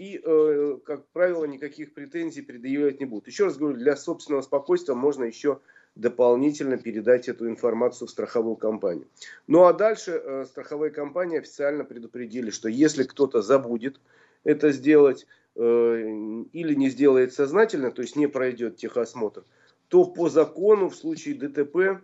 и, 0.00 0.18
э, 0.24 0.78
как 0.82 1.06
правило, 1.08 1.44
никаких 1.44 1.92
претензий 1.92 2.40
предъявлять 2.40 3.00
не 3.00 3.04
будут. 3.04 3.26
Еще 3.26 3.44
раз 3.44 3.58
говорю, 3.58 3.76
для 3.76 3.96
собственного 3.96 4.40
спокойствия 4.40 4.94
можно 4.94 5.24
еще 5.24 5.60
дополнительно 5.94 6.78
передать 6.78 7.28
эту 7.28 7.46
информацию 7.50 8.08
в 8.08 8.10
страховую 8.10 8.56
компанию. 8.56 9.06
Ну 9.46 9.64
а 9.64 9.74
дальше 9.74 10.12
э, 10.12 10.46
страховые 10.46 10.90
компании 10.90 11.38
официально 11.38 11.84
предупредили, 11.84 12.48
что 12.48 12.70
если 12.70 13.02
кто-то 13.02 13.42
забудет 13.42 14.00
это 14.42 14.72
сделать 14.72 15.26
э, 15.54 15.60
или 15.60 16.74
не 16.74 16.88
сделает 16.88 17.34
сознательно, 17.34 17.90
то 17.90 18.00
есть 18.00 18.16
не 18.16 18.26
пройдет 18.26 18.76
техосмотр, 18.76 19.44
то 19.88 20.06
по 20.06 20.30
закону 20.30 20.88
в 20.88 20.96
случае 20.96 21.34
ДТП, 21.34 22.02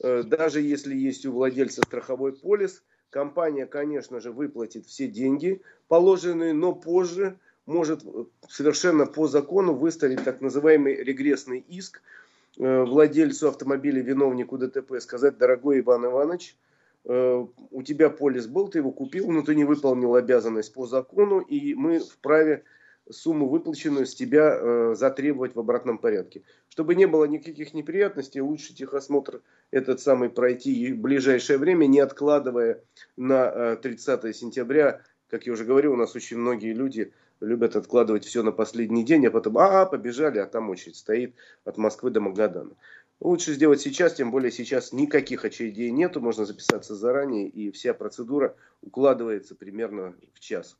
даже 0.00 0.60
если 0.60 0.94
есть 0.94 1.24
у 1.24 1.32
владельца 1.32 1.80
страховой 1.82 2.34
полис, 2.34 2.82
Компания, 3.10 3.66
конечно 3.66 4.20
же, 4.20 4.32
выплатит 4.32 4.86
все 4.86 5.08
деньги 5.08 5.62
положенные, 5.88 6.52
но 6.52 6.74
позже 6.74 7.38
может 7.64 8.04
совершенно 8.48 9.06
по 9.06 9.26
закону 9.26 9.74
выставить 9.74 10.24
так 10.24 10.40
называемый 10.40 10.94
регрессный 10.96 11.58
иск 11.58 12.02
э, 12.58 12.82
владельцу 12.84 13.48
автомобиля, 13.48 14.02
виновнику 14.02 14.58
ДТП, 14.58 15.00
сказать, 15.00 15.38
дорогой 15.38 15.80
Иван 15.80 16.04
Иванович, 16.04 16.56
э, 17.04 17.46
у 17.70 17.82
тебя 17.82 18.10
полис 18.10 18.46
был, 18.46 18.68
ты 18.68 18.78
его 18.78 18.90
купил, 18.90 19.30
но 19.30 19.42
ты 19.42 19.54
не 19.54 19.64
выполнил 19.64 20.14
обязанность 20.14 20.74
по 20.74 20.86
закону, 20.86 21.40
и 21.40 21.74
мы 21.74 22.00
вправе 22.00 22.64
сумму, 23.10 23.48
выплаченную 23.48 24.06
с 24.06 24.14
тебя, 24.14 24.58
э, 24.58 24.94
затребовать 24.94 25.54
в 25.54 25.60
обратном 25.60 25.98
порядке. 25.98 26.42
Чтобы 26.68 26.94
не 26.94 27.06
было 27.06 27.24
никаких 27.24 27.74
неприятностей, 27.74 28.40
лучше 28.40 28.74
техосмотр 28.74 29.42
этот 29.70 30.00
самый 30.00 30.30
пройти 30.30 30.92
в 30.92 30.98
ближайшее 30.98 31.58
время, 31.58 31.86
не 31.86 32.00
откладывая 32.00 32.82
на 33.16 33.76
30 33.76 34.24
э, 34.24 34.32
сентября. 34.32 35.02
Как 35.28 35.46
я 35.46 35.52
уже 35.52 35.64
говорил, 35.64 35.92
у 35.92 35.96
нас 35.96 36.14
очень 36.14 36.38
многие 36.38 36.72
люди 36.72 37.12
любят 37.40 37.76
откладывать 37.76 38.24
все 38.24 38.42
на 38.42 38.52
последний 38.52 39.04
день, 39.04 39.26
а 39.26 39.30
потом, 39.30 39.58
а, 39.58 39.86
побежали, 39.86 40.38
а 40.38 40.46
там 40.46 40.70
очередь 40.70 40.96
стоит 40.96 41.34
от 41.64 41.76
Москвы 41.76 42.10
до 42.10 42.20
Магадана. 42.20 42.74
Лучше 43.20 43.52
сделать 43.52 43.80
сейчас, 43.80 44.14
тем 44.14 44.30
более 44.30 44.52
сейчас 44.52 44.92
никаких 44.92 45.44
очередей 45.44 45.90
нету, 45.90 46.20
можно 46.20 46.44
записаться 46.44 46.94
заранее, 46.94 47.48
и 47.48 47.70
вся 47.72 47.92
процедура 47.92 48.54
укладывается 48.80 49.54
примерно 49.56 50.14
в 50.34 50.40
час. 50.40 50.76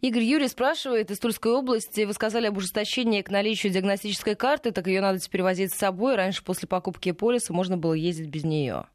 Игорь 0.00 0.22
Юрий 0.22 0.48
спрашивает 0.48 1.10
из 1.10 1.18
Тульской 1.18 1.52
области. 1.52 2.04
Вы 2.04 2.12
сказали 2.12 2.46
об 2.46 2.56
ужесточении 2.56 3.22
к 3.22 3.30
наличию 3.30 3.72
диагностической 3.72 4.34
карты, 4.34 4.72
так 4.72 4.86
ее 4.86 5.00
надо 5.00 5.18
теперь 5.18 5.42
возить 5.42 5.72
с 5.72 5.78
собой. 5.78 6.16
Раньше 6.16 6.44
после 6.44 6.68
покупки 6.68 7.12
полиса 7.12 7.52
можно 7.52 7.76
было 7.76 7.94
ездить 7.94 8.28
без 8.28 8.44
нее. 8.44 8.86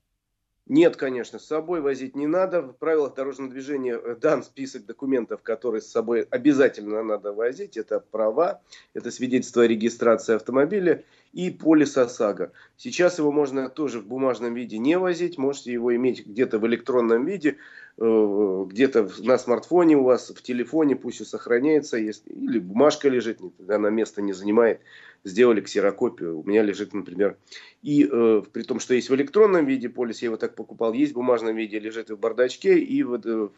Нет, 0.70 0.98
конечно, 0.98 1.40
с 1.40 1.48
собой 1.48 1.82
возить 1.82 2.16
не 2.16 2.28
надо. 2.28 2.62
В 2.62 2.74
правилах 2.74 3.16
дорожного 3.16 3.50
движения 3.50 4.00
э, 4.00 4.16
дан 4.16 4.44
список 4.44 4.86
документов, 4.86 5.42
которые 5.42 5.82
с 5.82 5.88
собой 5.88 6.28
обязательно 6.30 7.02
надо 7.02 7.34
возить. 7.34 7.76
Это 7.76 8.00
права, 8.00 8.62
это 8.94 9.10
свидетельство 9.10 9.64
о 9.64 9.68
регистрации 9.68 10.36
автомобиля 10.36 11.04
и 11.34 11.50
полис 11.50 11.98
ОСАГО. 11.98 12.52
Сейчас 12.78 13.18
его 13.18 13.32
можно 13.32 13.68
тоже 13.68 14.00
в 14.00 14.06
бумажном 14.06 14.54
виде 14.54 14.78
не 14.78 15.00
возить, 15.00 15.40
можете 15.40 15.74
его 15.74 15.96
иметь 15.96 16.28
где-то 16.28 16.60
в 16.60 16.68
электронном 16.68 17.26
виде, 17.26 17.58
где-то 18.00 19.10
на 19.20 19.38
смартфоне 19.38 19.98
у 19.98 20.04
вас, 20.04 20.30
в 20.30 20.42
телефоне, 20.42 20.96
пусть 20.96 21.20
и 21.20 21.26
сохраняется, 21.26 21.98
если, 21.98 22.30
или 22.30 22.58
бумажка 22.60 23.10
лежит, 23.10 23.40
она 23.68 23.90
место 23.90 24.22
не 24.22 24.32
занимает 24.32 24.80
сделали 25.24 25.62
ксерокопию. 25.62 26.40
У 26.40 26.44
меня 26.44 26.64
лежит, 26.64 26.94
например, 26.94 27.38
и 27.82 28.08
э, 28.10 28.42
при 28.52 28.64
том, 28.64 28.80
что 28.80 28.94
есть 28.94 29.10
в 29.10 29.16
электронном 29.16 29.66
виде 29.66 29.90
полис, 29.90 30.22
я 30.22 30.28
его 30.28 30.38
так 30.38 30.56
покупал, 30.56 30.94
есть 30.94 31.12
в 31.12 31.16
бумажном 31.16 31.56
виде, 31.56 31.80
лежит 31.80 32.10
в 32.10 32.18
бардачке 32.18 32.78
и 32.80 33.04
вот, 33.04 33.26
э, 33.26 33.50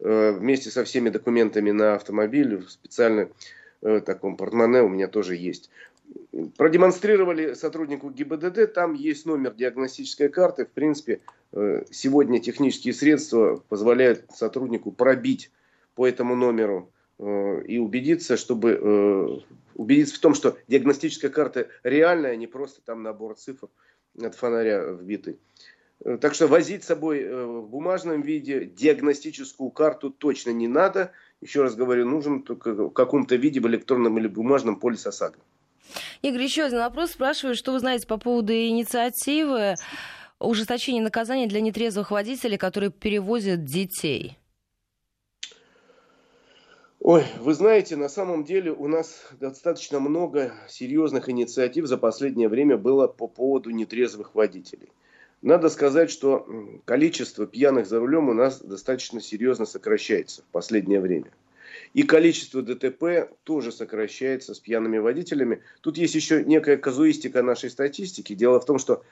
э, 0.00 0.32
вместе 0.32 0.70
со 0.70 0.84
всеми 0.84 1.08
документами 1.08 1.70
на 1.70 1.94
автомобиль 1.94 2.56
в 2.56 2.70
специально 2.70 3.28
э, 3.82 4.00
таком 4.00 4.36
портмоне 4.36 4.82
у 4.82 4.88
меня 4.88 5.08
тоже 5.08 5.36
есть. 5.36 5.70
Продемонстрировали 6.56 7.54
сотруднику 7.54 8.10
ГИБДД, 8.10 8.72
там 8.72 8.92
есть 8.92 9.24
номер 9.24 9.54
диагностической 9.54 10.28
карты. 10.28 10.66
В 10.66 10.70
принципе, 10.70 11.20
э, 11.52 11.84
сегодня 11.90 12.40
технические 12.40 12.92
средства 12.92 13.62
позволяют 13.68 14.26
сотруднику 14.34 14.92
пробить 14.92 15.50
по 15.94 16.06
этому 16.06 16.36
номеру 16.36 16.92
э, 17.18 17.62
и 17.66 17.78
убедиться, 17.78 18.36
чтобы 18.36 18.72
э, 18.72 19.38
убедиться 19.76 20.16
в 20.16 20.18
том, 20.18 20.34
что 20.34 20.58
диагностическая 20.68 21.30
карта 21.30 21.68
реальная, 21.82 22.32
а 22.32 22.36
не 22.36 22.46
просто 22.46 22.82
там 22.84 23.02
набор 23.02 23.36
цифр 23.36 23.68
от 24.20 24.34
фонаря 24.34 24.82
вбитый. 24.92 25.38
Так 26.20 26.34
что 26.34 26.46
возить 26.46 26.84
с 26.84 26.88
собой 26.88 27.24
в 27.26 27.68
бумажном 27.68 28.20
виде 28.20 28.66
диагностическую 28.66 29.70
карту 29.70 30.10
точно 30.10 30.50
не 30.50 30.68
надо. 30.68 31.12
Еще 31.40 31.62
раз 31.62 31.74
говорю, 31.74 32.06
нужен 32.06 32.42
только 32.42 32.74
в 32.74 32.90
каком-то 32.90 33.36
виде, 33.36 33.60
в 33.60 33.66
электронном 33.66 34.18
или 34.18 34.28
бумажном 34.28 34.78
полис 34.78 35.06
ОСАГО. 35.06 35.38
Игорь, 36.22 36.42
еще 36.42 36.64
один 36.64 36.78
вопрос. 36.78 37.12
Спрашиваю, 37.12 37.54
что 37.54 37.72
вы 37.72 37.80
знаете 37.80 38.06
по 38.06 38.18
поводу 38.18 38.52
инициативы 38.52 39.74
ужесточения 40.38 41.02
наказания 41.02 41.46
для 41.46 41.60
нетрезвых 41.60 42.10
водителей, 42.10 42.58
которые 42.58 42.90
перевозят 42.90 43.64
детей? 43.64 44.38
Ой, 47.00 47.24
вы 47.38 47.54
знаете, 47.54 47.94
на 47.94 48.08
самом 48.08 48.42
деле 48.44 48.72
у 48.72 48.88
нас 48.88 49.26
достаточно 49.38 50.00
много 50.00 50.52
серьезных 50.68 51.28
инициатив 51.28 51.86
за 51.86 51.98
последнее 51.98 52.48
время 52.48 52.76
было 52.76 53.06
по 53.06 53.28
поводу 53.28 53.70
нетрезвых 53.70 54.34
водителей. 54.34 54.90
Надо 55.40 55.68
сказать, 55.68 56.10
что 56.10 56.48
количество 56.84 57.46
пьяных 57.46 57.86
за 57.86 58.00
рулем 58.00 58.28
у 58.28 58.32
нас 58.32 58.60
достаточно 58.60 59.20
серьезно 59.20 59.66
сокращается 59.66 60.42
в 60.42 60.46
последнее 60.46 61.00
время. 61.00 61.30
И 61.96 62.02
количество 62.02 62.60
ДТП 62.60 63.30
тоже 63.44 63.72
сокращается 63.72 64.52
с 64.52 64.60
пьяными 64.60 64.98
водителями. 64.98 65.62
Тут 65.80 65.96
есть 65.96 66.14
еще 66.14 66.44
некая 66.44 66.76
казуистика 66.76 67.42
нашей 67.42 67.70
статистики. 67.70 68.34
Дело 68.34 68.60
в 68.60 68.66
том, 68.66 68.78
что, 68.78 69.02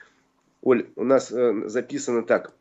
Оль, 0.61 0.85
у 0.95 1.03
нас 1.03 1.31
э, 1.31 1.63
записано 1.65 2.21
так. 2.21 2.53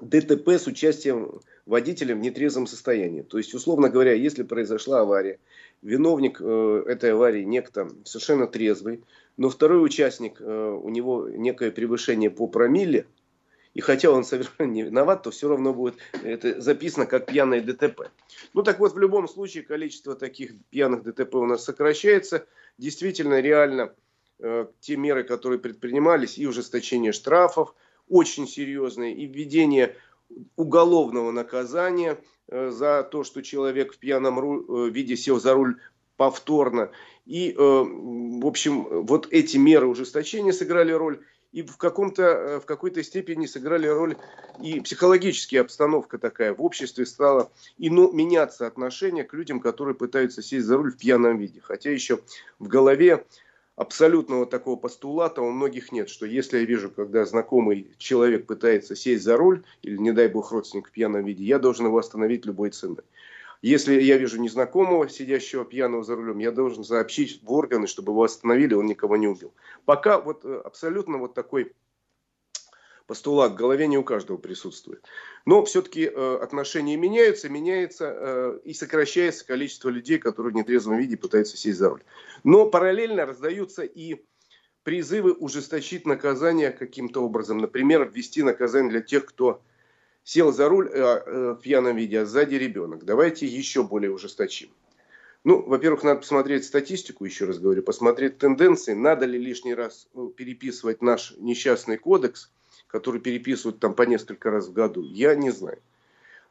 ДТП 0.00 0.50
с 0.50 0.68
участием 0.68 1.40
водителя 1.66 2.14
в 2.14 2.20
нетрезвом 2.20 2.68
состоянии. 2.68 3.22
То 3.22 3.38
есть, 3.38 3.54
условно 3.54 3.88
говоря, 3.88 4.12
если 4.12 4.44
произошла 4.44 5.00
авария, 5.00 5.40
виновник 5.82 6.40
э, 6.40 6.84
этой 6.86 7.14
аварии 7.14 7.42
некто 7.42 7.88
совершенно 8.04 8.46
трезвый, 8.46 9.02
но 9.36 9.50
второй 9.50 9.84
участник, 9.84 10.40
э, 10.40 10.80
у 10.80 10.88
него 10.90 11.28
некое 11.28 11.72
превышение 11.72 12.30
по 12.30 12.46
промилле, 12.46 13.06
и 13.76 13.80
хотя 13.82 14.10
он 14.10 14.24
совершенно 14.24 14.72
не 14.72 14.84
виноват, 14.84 15.22
то 15.22 15.30
все 15.30 15.50
равно 15.50 15.74
будет 15.74 15.96
это 16.22 16.62
записано 16.62 17.04
как 17.04 17.26
пьяное 17.26 17.60
ДТП. 17.60 18.10
Ну 18.54 18.62
так 18.62 18.78
вот, 18.78 18.94
в 18.94 18.98
любом 18.98 19.28
случае, 19.28 19.64
количество 19.64 20.14
таких 20.14 20.52
пьяных 20.70 21.02
ДТП 21.02 21.34
у 21.34 21.44
нас 21.44 21.64
сокращается. 21.64 22.46
Действительно, 22.78 23.38
реально, 23.38 23.92
э, 24.38 24.66
те 24.80 24.96
меры, 24.96 25.24
которые 25.24 25.58
предпринимались, 25.58 26.38
и 26.38 26.46
ужесточение 26.46 27.12
штрафов, 27.12 27.74
очень 28.08 28.48
серьезные, 28.48 29.14
и 29.14 29.26
введение 29.26 29.94
уголовного 30.56 31.30
наказания 31.30 32.18
э, 32.48 32.70
за 32.70 33.02
то, 33.02 33.24
что 33.24 33.42
человек 33.42 33.92
в 33.92 33.98
пьяном 33.98 34.38
э, 34.38 34.88
виде 34.88 35.18
сел 35.18 35.38
за 35.38 35.52
руль 35.52 35.78
повторно. 36.16 36.90
И, 37.24 37.52
э, 37.52 37.56
в 37.58 38.46
общем, 38.46 39.04
вот 39.04 39.28
эти 39.30 39.56
меры 39.56 39.86
ужесточения 39.86 40.52
сыграли 40.52 40.92
роль. 40.92 41.20
И 41.52 41.62
в, 41.62 41.76
каком-то, 41.78 42.60
в 42.62 42.66
какой-то 42.66 43.02
степени 43.02 43.46
сыграли 43.46 43.86
роль 43.86 44.16
и 44.62 44.80
психологическая 44.80 45.62
обстановка 45.62 46.18
такая. 46.18 46.52
В 46.52 46.62
обществе 46.62 47.06
стало 47.06 47.50
и, 47.78 47.88
ну, 47.88 48.12
меняться 48.12 48.66
отношение 48.66 49.24
к 49.24 49.32
людям, 49.32 49.60
которые 49.60 49.94
пытаются 49.94 50.42
сесть 50.42 50.66
за 50.66 50.76
руль 50.76 50.92
в 50.92 50.98
пьяном 50.98 51.38
виде. 51.38 51.60
Хотя 51.62 51.90
еще 51.90 52.18
в 52.58 52.68
голове 52.68 53.24
абсолютного 53.76 54.46
такого 54.46 54.76
постулата 54.76 55.42
у 55.42 55.50
многих 55.50 55.92
нет, 55.92 56.08
что 56.08 56.26
если 56.26 56.58
я 56.58 56.64
вижу, 56.64 56.90
когда 56.90 57.24
знакомый 57.24 57.94
человек 57.98 58.46
пытается 58.46 58.96
сесть 58.96 59.22
за 59.22 59.36
руль, 59.36 59.62
или, 59.82 59.96
не 59.96 60.12
дай 60.12 60.28
бог, 60.28 60.50
родственник 60.50 60.88
в 60.88 60.92
пьяном 60.92 61.24
виде, 61.24 61.44
я 61.44 61.58
должен 61.58 61.86
его 61.86 61.98
остановить 61.98 62.46
любой 62.46 62.70
ценой. 62.70 63.04
Если 63.66 64.00
я 64.00 64.16
вижу 64.16 64.40
незнакомого, 64.40 65.08
сидящего 65.08 65.64
пьяного 65.64 66.04
за 66.04 66.14
рулем, 66.14 66.38
я 66.38 66.52
должен 66.52 66.84
сообщить 66.84 67.42
в 67.42 67.52
органы, 67.52 67.88
чтобы 67.88 68.12
его 68.12 68.22
остановили, 68.22 68.74
он 68.74 68.86
никого 68.86 69.16
не 69.16 69.26
убил. 69.26 69.52
Пока 69.84 70.20
вот 70.20 70.44
э, 70.44 70.60
абсолютно 70.64 71.18
вот 71.18 71.34
такой 71.34 71.74
постулат 73.08 73.50
в 73.50 73.56
голове 73.56 73.88
не 73.88 73.98
у 73.98 74.04
каждого 74.04 74.36
присутствует. 74.36 75.04
Но 75.46 75.64
все-таки 75.64 76.04
э, 76.04 76.38
отношения 76.40 76.96
меняются, 76.96 77.48
меняется 77.48 78.14
э, 78.16 78.60
и 78.62 78.72
сокращается 78.72 79.44
количество 79.44 79.88
людей, 79.88 80.18
которые 80.18 80.52
в 80.52 80.56
нетрезвом 80.56 80.98
виде 80.98 81.16
пытаются 81.16 81.56
сесть 81.56 81.78
за 81.78 81.88
руль. 81.88 82.04
Но 82.44 82.70
параллельно 82.70 83.26
раздаются 83.26 83.82
и 83.82 84.24
призывы 84.84 85.32
ужесточить 85.32 86.06
наказание 86.06 86.70
каким-то 86.70 87.20
образом. 87.24 87.58
Например, 87.58 88.08
ввести 88.08 88.44
наказание 88.44 88.92
для 88.92 89.00
тех, 89.00 89.26
кто 89.26 89.60
сел 90.26 90.52
за 90.52 90.68
руль 90.68 90.90
э, 90.92 90.98
э, 90.98 91.56
в 91.58 91.62
пьяном 91.62 91.96
виде, 91.96 92.20
а 92.20 92.26
сзади 92.26 92.56
ребенок. 92.56 93.06
Давайте 93.06 93.46
еще 93.46 93.82
более 93.82 94.12
ужесточим. 94.12 94.68
Ну, 95.44 95.62
во-первых, 95.62 96.02
надо 96.02 96.20
посмотреть 96.20 96.66
статистику, 96.66 97.24
еще 97.24 97.46
раз 97.46 97.58
говорю, 97.58 97.82
посмотреть 97.82 98.36
тенденции, 98.36 98.92
надо 98.92 99.24
ли 99.24 99.38
лишний 99.38 99.74
раз 99.74 100.08
ну, 100.12 100.28
переписывать 100.28 101.00
наш 101.00 101.32
несчастный 101.38 101.96
кодекс– 101.96 102.50
которые 102.88 103.20
переписывают 103.20 103.80
там 103.80 103.94
по 103.94 104.02
несколько 104.02 104.50
раз 104.50 104.68
в 104.68 104.72
году, 104.72 105.02
я 105.02 105.34
не 105.34 105.50
знаю. 105.50 105.78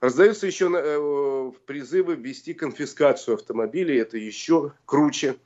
Раздаются 0.02 0.46
еще 0.46 0.70
э, 0.72 1.52
призывы 1.66 2.16
ввести 2.16 2.54
конфискацию 2.54 3.36
автомобилей, 3.36 3.98
это 3.98 4.18
еще 4.18 4.74
круче. 4.86 5.38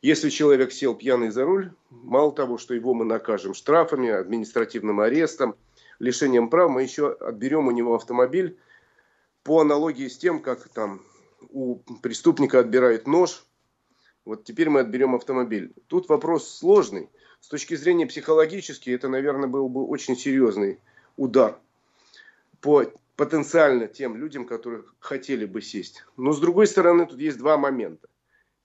Если 0.00 0.30
человек 0.30 0.72
сел 0.72 0.94
пьяный 0.94 1.30
за 1.30 1.44
руль, 1.44 1.72
мало 1.90 2.32
того, 2.32 2.58
что 2.58 2.72
его 2.72 2.94
мы 2.94 3.04
накажем 3.04 3.54
штрафами, 3.54 4.08
административным 4.08 5.00
арестом, 5.00 5.56
лишением 5.98 6.50
прав, 6.50 6.70
мы 6.70 6.82
еще 6.82 7.12
отберем 7.12 7.68
у 7.68 7.70
него 7.70 7.94
автомобиль 7.94 8.58
по 9.42 9.60
аналогии 9.60 10.08
с 10.08 10.18
тем, 10.18 10.40
как 10.40 10.68
там 10.68 11.02
у 11.50 11.76
преступника 12.02 12.60
отбирают 12.60 13.06
нож, 13.06 13.44
вот 14.24 14.44
теперь 14.44 14.68
мы 14.68 14.80
отберем 14.80 15.14
автомобиль. 15.14 15.72
Тут 15.86 16.08
вопрос 16.08 16.48
сложный. 16.48 17.08
С 17.40 17.48
точки 17.48 17.76
зрения 17.76 18.06
психологической, 18.06 18.92
это, 18.92 19.08
наверное, 19.08 19.48
был 19.48 19.68
бы 19.68 19.86
очень 19.86 20.16
серьезный 20.16 20.80
удар 21.16 21.58
по 22.60 22.84
потенциально 23.16 23.86
тем 23.86 24.16
людям, 24.16 24.46
которые 24.46 24.84
хотели 25.00 25.44
бы 25.44 25.62
сесть. 25.62 26.04
Но 26.16 26.32
с 26.32 26.40
другой 26.40 26.66
стороны, 26.66 27.06
тут 27.06 27.18
есть 27.18 27.38
два 27.38 27.56
момента. 27.56 28.08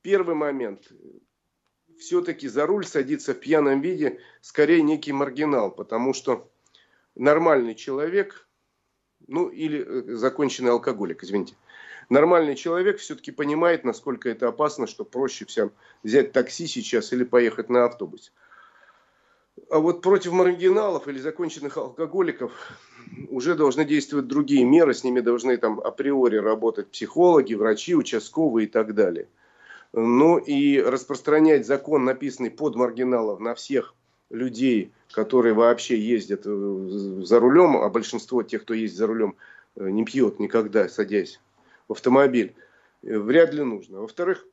Первый 0.02 0.36
момент. 0.36 0.92
Все-таки 1.98 2.48
за 2.48 2.66
руль 2.66 2.86
садится 2.86 3.34
в 3.34 3.40
пьяном 3.40 3.80
виде 3.80 4.20
скорее 4.42 4.82
некий 4.82 5.14
маргинал, 5.14 5.72
потому 5.72 6.14
что 6.14 6.52
нормальный 7.16 7.76
человек, 7.76 8.48
ну 9.28 9.50
или 9.50 9.86
э, 9.86 10.16
законченный 10.16 10.72
алкоголик, 10.72 11.24
извините, 11.24 11.56
нормальный 12.10 12.56
человек 12.56 13.00
все-таки 13.00 13.32
понимает, 13.32 13.84
насколько 13.84 14.30
это 14.30 14.48
опасно, 14.48 14.88
что 14.88 15.06
проще 15.06 15.46
всем 15.46 15.72
взять 16.04 16.32
такси 16.32 16.68
сейчас 16.68 17.14
или 17.14 17.24
поехать 17.24 17.70
на 17.70 17.86
автобусе. 17.86 18.32
А 19.70 19.80
вот 19.80 20.02
против 20.02 20.32
маргиналов 20.32 21.08
или 21.08 21.20
законченных 21.20 21.78
алкоголиков 21.78 22.52
уже 23.30 23.56
должны 23.56 23.86
действовать 23.86 24.28
другие 24.28 24.66
меры, 24.66 24.94
с 24.94 25.04
ними 25.04 25.20
должны 25.20 25.58
там 25.58 25.80
априори 25.80 26.38
работать 26.38 26.90
психологи, 26.90 27.54
врачи, 27.54 27.96
участковые 27.96 28.68
и 28.68 28.70
так 28.70 28.96
далее. 28.96 29.28
Ну 29.94 30.40
и 30.40 30.82
распространять 30.82 31.68
закон, 31.68 32.04
написанный 32.04 32.50
под 32.50 32.76
маргиналов, 32.76 33.40
на 33.40 33.54
всех 33.54 33.94
людей, 34.34 34.92
которые 35.12 35.54
вообще 35.54 35.98
ездят 35.98 36.42
э, 36.46 37.20
за 37.24 37.40
рулем, 37.40 37.78
а 37.78 37.90
большинство 37.90 38.44
тех, 38.44 38.64
кто 38.64 38.74
ездит 38.74 38.98
за 38.98 39.08
рулем, 39.08 39.36
э, 39.76 39.90
не 39.90 40.04
пьет 40.04 40.40
никогда, 40.40 40.90
садясь 40.90 41.40
в 41.88 41.94
автомобиль, 41.94 42.56
э, 43.04 43.18
вряд 43.18 43.54
ли 43.54 43.64
нужно. 43.64 44.02
Во-вторых, 44.02 44.46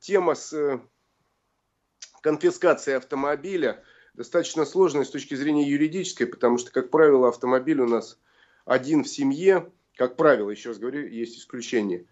тема 0.00 0.34
с 0.34 0.80
конфискацией 2.22 2.96
автомобиля– 2.96 3.84
достаточно 4.14 4.64
сложная 4.64 5.04
с 5.04 5.10
точки 5.10 5.34
зрения 5.34 5.68
юридической, 5.68 6.26
потому 6.26 6.58
что, 6.58 6.70
как 6.70 6.90
правило, 6.90 7.28
автомобиль 7.28 7.80
у 7.80 7.86
нас 7.86 8.18
один 8.64 9.04
в 9.04 9.08
семье, 9.08 9.70
как 9.96 10.16
правило, 10.16 10.50
еще 10.50 10.70
раз 10.70 10.78
говорю, 10.78 11.06
есть 11.06 11.38
исключения, 11.38 12.04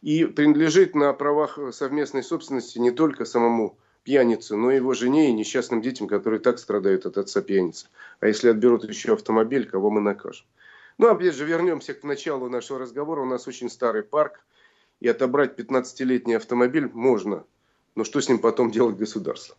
и 0.00 0.24
принадлежит 0.24 0.94
на 0.94 1.12
правах 1.12 1.58
совместной 1.72 2.22
собственности 2.22 2.78
не 2.78 2.90
только 2.90 3.24
самому 3.24 3.78
пьянице, 4.04 4.56
но 4.56 4.70
его 4.70 4.94
жене 4.94 5.30
и 5.30 5.32
несчастным 5.32 5.80
детям, 5.80 6.08
которые 6.08 6.40
так 6.40 6.58
страдают 6.58 7.06
от 7.06 7.18
отца 7.18 7.40
пьяницы. 7.42 7.86
А 8.20 8.26
если 8.26 8.48
отберут 8.48 8.84
еще 8.84 9.14
автомобиль, 9.14 9.68
кого 9.68 9.90
мы 9.90 10.00
накажем? 10.00 10.46
Ну, 10.98 11.08
опять 11.08 11.34
же, 11.34 11.44
вернемся 11.44 11.94
к 11.94 12.04
началу 12.04 12.48
нашего 12.48 12.78
разговора. 12.78 13.22
У 13.22 13.26
нас 13.26 13.48
очень 13.48 13.70
старый 13.70 14.02
парк, 14.02 14.40
и 15.00 15.08
отобрать 15.08 15.58
15-летний 15.58 16.34
автомобиль 16.34 16.88
можно. 16.92 17.44
Но 17.94 18.04
что 18.04 18.20
с 18.20 18.28
ним 18.28 18.38
потом 18.38 18.70
делать 18.70 18.96
государство? 18.96 19.56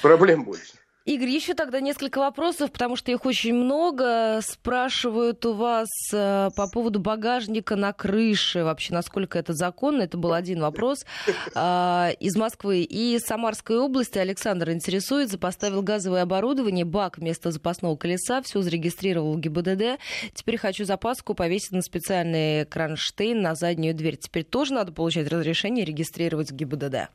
Проблем 0.00 0.44
больше. 0.44 0.74
Игорь, 1.06 1.28
еще 1.28 1.54
тогда 1.54 1.78
несколько 1.78 2.18
вопросов, 2.18 2.72
потому 2.72 2.96
что 2.96 3.12
их 3.12 3.24
очень 3.24 3.54
много. 3.54 4.40
Спрашивают 4.42 5.46
у 5.46 5.52
вас 5.52 5.88
э, 6.12 6.50
по 6.56 6.68
поводу 6.68 6.98
багажника 6.98 7.76
на 7.76 7.92
крыше. 7.92 8.64
Вообще, 8.64 8.92
насколько 8.92 9.38
это 9.38 9.52
законно? 9.52 10.02
Это 10.02 10.18
был 10.18 10.32
один 10.32 10.60
вопрос 10.60 11.06
э, 11.54 12.08
из 12.18 12.34
Москвы. 12.34 12.82
И 12.82 13.20
Самарской 13.20 13.78
области 13.78 14.18
Александр 14.18 14.72
интересуется. 14.72 15.38
Поставил 15.38 15.80
газовое 15.82 16.22
оборудование, 16.22 16.84
бак 16.84 17.18
вместо 17.18 17.52
запасного 17.52 17.94
колеса. 17.94 18.42
Все 18.42 18.60
зарегистрировал 18.60 19.34
в 19.34 19.38
ГИБДД. 19.38 20.00
Теперь 20.34 20.58
хочу 20.58 20.84
запаску 20.84 21.34
повесить 21.34 21.70
на 21.70 21.82
специальный 21.82 22.66
кронштейн 22.66 23.40
на 23.40 23.54
заднюю 23.54 23.94
дверь. 23.94 24.16
Теперь 24.16 24.42
тоже 24.42 24.74
надо 24.74 24.90
получать 24.90 25.28
разрешение 25.28 25.84
регистрировать 25.84 26.50
в 26.50 26.56
ГИБДД? 26.56 27.10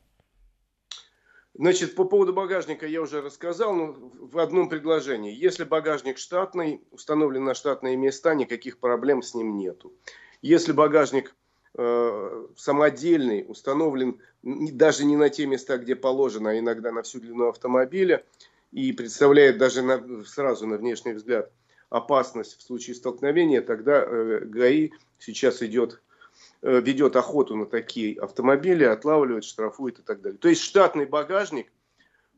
Значит, 1.54 1.94
по 1.94 2.04
поводу 2.04 2.32
багажника 2.32 2.86
я 2.86 3.02
уже 3.02 3.20
рассказал, 3.20 3.74
но 3.74 3.92
в 3.92 4.38
одном 4.38 4.70
предложении. 4.70 5.34
Если 5.34 5.64
багажник 5.64 6.16
штатный, 6.16 6.80
установлен 6.90 7.44
на 7.44 7.54
штатные 7.54 7.96
места, 7.96 8.34
никаких 8.34 8.78
проблем 8.78 9.22
с 9.22 9.34
ним 9.34 9.58
нету. 9.58 9.92
Если 10.40 10.72
багажник 10.72 11.34
э, 11.76 12.46
самодельный, 12.56 13.44
установлен 13.46 14.18
даже 14.42 15.04
не 15.04 15.16
на 15.16 15.28
те 15.28 15.44
места, 15.46 15.76
где 15.76 15.94
положено, 15.94 16.50
а 16.50 16.58
иногда 16.58 16.90
на 16.90 17.02
всю 17.02 17.20
длину 17.20 17.48
автомобиля, 17.48 18.24
и 18.72 18.92
представляет 18.92 19.58
даже 19.58 19.82
на, 19.82 20.24
сразу 20.24 20.66
на 20.66 20.78
внешний 20.78 21.12
взгляд 21.12 21.52
опасность 21.90 22.58
в 22.58 22.62
случае 22.62 22.96
столкновения, 22.96 23.60
тогда 23.60 24.02
э, 24.02 24.40
ГАИ 24.46 24.92
сейчас 25.18 25.62
идет 25.62 26.00
ведет 26.62 27.16
охоту 27.16 27.56
на 27.56 27.66
такие 27.66 28.18
автомобили, 28.20 28.84
отлавливает, 28.84 29.44
штрафует 29.44 29.98
и 29.98 30.02
так 30.02 30.20
далее. 30.22 30.38
То 30.38 30.48
есть 30.48 30.62
штатный 30.62 31.06
багажник, 31.06 31.72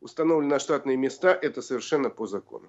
установленный 0.00 0.50
на 0.50 0.58
штатные 0.58 0.96
места, 0.96 1.32
это 1.34 1.60
совершенно 1.60 2.10
по 2.10 2.26
закону. 2.26 2.68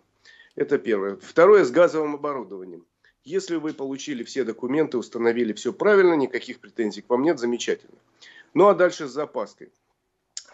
Это 0.55 0.77
первое. 0.77 1.17
Второе, 1.17 1.63
с 1.63 1.71
газовым 1.71 2.15
оборудованием. 2.15 2.85
Если 3.23 3.55
вы 3.55 3.73
получили 3.73 4.23
все 4.23 4.43
документы, 4.43 4.97
установили 4.97 5.53
все 5.53 5.73
правильно, 5.73 6.13
никаких 6.13 6.59
претензий 6.59 7.01
к 7.01 7.09
вам 7.09 7.23
нет, 7.23 7.39
замечательно. 7.39 7.97
Ну 8.53 8.67
а 8.67 8.75
дальше 8.75 9.07
с 9.07 9.11
запаской. 9.11 9.71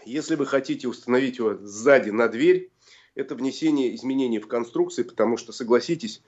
Если 0.05 0.35
вы 0.35 0.45
хотите 0.45 0.87
установить 0.87 1.37
его 1.37 1.55
сзади 1.61 2.09
на 2.11 2.27
дверь, 2.27 2.71
это 3.13 3.35
внесение 3.35 3.93
изменений 3.95 4.39
в 4.39 4.47
конструкции, 4.47 5.03
потому 5.03 5.37
что, 5.37 5.51
согласитесь, 5.51 6.23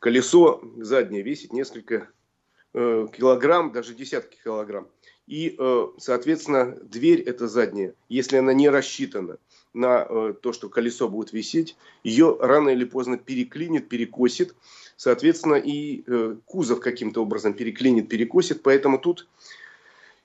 колесо 0.00 0.62
заднее 0.76 1.22
весит 1.22 1.52
несколько 1.52 2.08
Э, 2.08 2.23
килограмм, 2.74 3.72
даже 3.72 3.94
десятки 3.94 4.36
килограмм. 4.42 4.88
И, 5.26 5.56
э, 5.58 5.86
соответственно, 5.98 6.76
дверь 6.82 7.22
это 7.22 7.48
задняя, 7.48 7.94
если 8.08 8.36
она 8.36 8.52
не 8.52 8.68
рассчитана 8.68 9.38
на 9.72 10.06
э, 10.08 10.34
то, 10.40 10.52
что 10.52 10.68
колесо 10.68 11.08
будет 11.08 11.32
висеть, 11.32 11.76
ее 12.02 12.36
рано 12.40 12.68
или 12.70 12.84
поздно 12.84 13.16
переклинит, 13.16 13.88
перекосит. 13.88 14.54
Соответственно, 14.96 15.56
и 15.56 16.04
кузов 16.44 16.78
каким-то 16.78 17.20
образом 17.22 17.52
переклинит, 17.52 18.08
перекосит. 18.08 18.62
Поэтому 18.62 18.98
тут, 18.98 19.26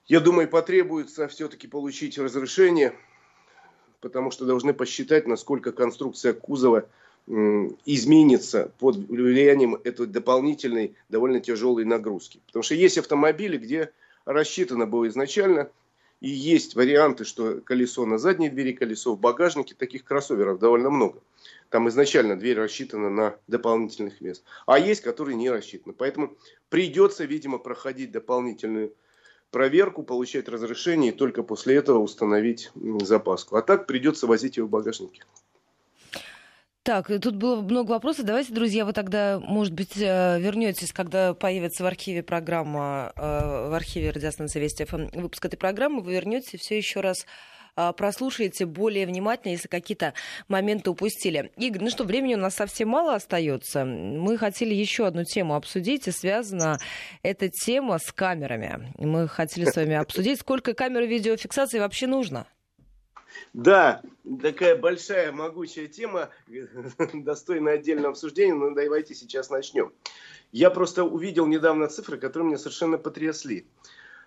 я 0.08 0.20
думаю, 0.20 0.48
потребуется 0.48 1.28
все-таки 1.28 1.68
получить 1.68 2.20
разрешение, 2.20 2.94
потому 4.00 4.30
что 4.30 4.46
должны 4.46 4.74
посчитать, 4.74 5.28
насколько 5.28 5.72
конструкция 5.72 6.34
кузова 6.34 6.88
изменится 7.28 8.72
под 8.80 8.98
влиянием 8.98 9.76
этой 9.84 10.08
дополнительной, 10.08 10.96
довольно 11.10 11.40
тяжелой 11.40 11.86
нагрузки. 11.86 12.42
Потому 12.48 12.64
что 12.64 12.76
есть 12.76 12.98
автомобили, 12.98 13.58
где 13.58 13.92
рассчитано 14.26 14.88
было 14.88 15.08
изначально, 15.08 15.70
и 16.22 16.30
есть 16.30 16.76
варианты, 16.76 17.24
что 17.24 17.62
колесо 17.62 18.06
на 18.06 18.18
задней 18.18 18.50
двери, 18.50 18.74
колесо 18.74 19.16
в 19.16 19.20
багажнике, 19.20 19.76
таких 19.76 20.04
кроссоверов 20.04 20.60
довольно 20.60 20.90
много. 20.90 21.22
Там 21.70 21.88
изначально 21.88 22.38
дверь 22.38 22.58
рассчитана 22.58 23.10
на 23.10 23.38
дополнительных 23.48 24.20
мест. 24.20 24.44
А 24.66 24.80
есть, 24.80 25.02
которые 25.02 25.36
не 25.36 25.50
рассчитаны. 25.50 25.94
Поэтому 25.94 26.36
придется, 26.70 27.26
видимо, 27.26 27.58
проходить 27.58 28.12
дополнительную 28.12 28.94
проверку, 29.52 30.04
получать 30.04 30.50
разрешение 30.50 31.12
и 31.12 31.16
только 31.16 31.44
после 31.44 31.76
этого 31.76 32.00
установить 32.00 32.72
запаску. 33.02 33.56
А 33.56 33.62
так 33.62 33.88
придется 33.88 34.28
возить 34.28 34.58
его 34.58 34.68
в 34.68 34.72
багажнике. 34.72 35.24
Так, 36.90 37.06
тут 37.22 37.36
было 37.36 37.62
много 37.62 37.92
вопросов. 37.92 38.26
Давайте, 38.26 38.52
друзья, 38.52 38.84
вы 38.84 38.94
тогда, 38.94 39.40
может 39.40 39.74
быть, 39.74 39.96
э, 39.96 40.40
вернетесь, 40.40 40.92
когда 40.92 41.36
появится 41.36 41.84
в 41.84 41.86
архиве 41.86 42.24
программа, 42.24 43.14
э, 43.16 43.70
в 43.70 43.76
архиве 43.76 44.10
радиостанции 44.10 44.60
Вести 44.60 44.86
ФМ 44.86 45.06
выпуск 45.14 45.46
этой 45.46 45.56
программы, 45.56 46.02
вы 46.02 46.14
вернетесь 46.14 46.56
и 46.56 46.58
все 46.58 46.78
еще 46.78 47.02
раз 47.02 47.28
э, 47.78 47.94
прослушаете 47.96 48.66
более 48.66 49.06
внимательно, 49.06 49.52
если 49.52 49.68
какие-то 49.68 50.16
моменты 50.48 50.90
упустили. 50.90 51.52
Игорь, 51.58 51.84
ну 51.84 51.92
что, 51.92 52.06
времени 52.06 52.34
у 52.34 52.40
нас 52.40 52.56
совсем 52.56 52.90
мало 52.90 53.14
остается. 53.14 53.86
Мы 53.86 54.40
хотели 54.40 54.74
еще 54.74 55.06
одну 55.06 55.26
тему 55.26 55.54
обсудить, 55.54 56.08
и 56.08 56.12
связана 56.12 56.80
эта 57.22 57.50
тема 57.50 58.00
с 58.00 58.12
камерами. 58.12 58.92
Мы 58.98 59.28
хотели 59.28 59.66
с 59.66 59.76
вами 59.76 59.94
обсудить, 59.94 60.40
сколько 60.40 60.74
камер 60.74 61.04
видеофиксации 61.04 61.78
вообще 61.78 62.08
нужно. 62.08 62.48
Да, 63.54 64.02
такая 64.42 64.76
большая, 64.76 65.32
могучая 65.32 65.88
тема, 65.88 66.30
достойная 67.14 67.76
отдельного 67.76 68.10
обсуждения, 68.10 68.54
но 68.54 68.72
давайте 68.72 69.16
сейчас 69.16 69.50
начнем. 69.50 69.92
Я 70.52 70.70
просто 70.70 71.04
увидел 71.04 71.46
недавно 71.46 71.88
цифры, 71.88 72.18
которые 72.18 72.48
меня 72.48 72.58
совершенно 72.58 72.98
потрясли. 72.98 73.68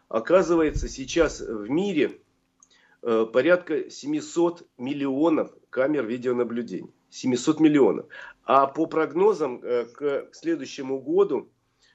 Оказывается, 0.09 0.89
сейчас 0.89 1.41
в 1.41 1.69
мире 1.69 2.21
э, 3.03 3.27
порядка 3.33 3.91
700 3.91 4.67
миллионов 4.79 5.51
камер 5.71 6.05
видеонаблюдения. 6.07 6.91
700 7.11 7.61
миллионов. 7.61 8.07
А 8.45 8.67
по 8.67 8.87
прогнозам 8.87 9.61
э, 9.63 9.87
к 9.87 10.29
следующему 10.33 11.01
году, 11.01 11.49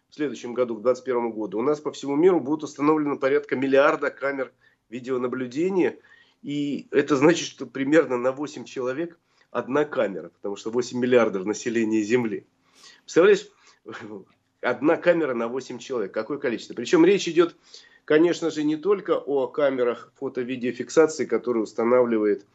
в 0.10 0.16
следующем 0.16 0.54
году, 0.54 0.76
к 0.76 0.82
2021 0.82 1.32
году, 1.32 1.60
у 1.60 1.62
нас 1.62 1.80
по 1.80 1.92
всему 1.92 2.16
миру 2.16 2.40
будут 2.40 2.64
установлены 2.64 3.18
порядка 3.18 3.56
миллиарда 3.56 4.10
камер 4.10 4.52
видеонаблюдения– 4.90 5.98
и 6.48 6.88
это 6.92 7.18
значит, 7.18 7.46
что 7.46 7.66
примерно 7.66 8.18
на 8.18 8.32
8 8.32 8.64
человек 8.64 9.20
одна 9.52 9.84
камера, 9.84 10.30
потому 10.30 10.56
что 10.56 10.72
8 10.72 10.98
миллиардов 10.98 11.46
населения 11.46 12.02
Земли. 12.04 12.46
Представляешь, 13.02 13.50
одна 14.62 14.96
камера 14.96 15.34
на 15.34 15.50
8 15.50 15.78
человек. 15.78 16.14
Какое 16.14 16.38
количество? 16.38 16.74
Причем 16.74 17.04
речь 17.04 17.28
идет, 17.28 17.58
конечно 18.06 18.50
же, 18.50 18.64
не 18.64 18.78
только 18.78 19.18
о 19.18 19.48
камерах 19.48 20.14
фото-видеофиксации, 20.16 21.26
которые 21.26 21.64
устанавливает 21.64 22.46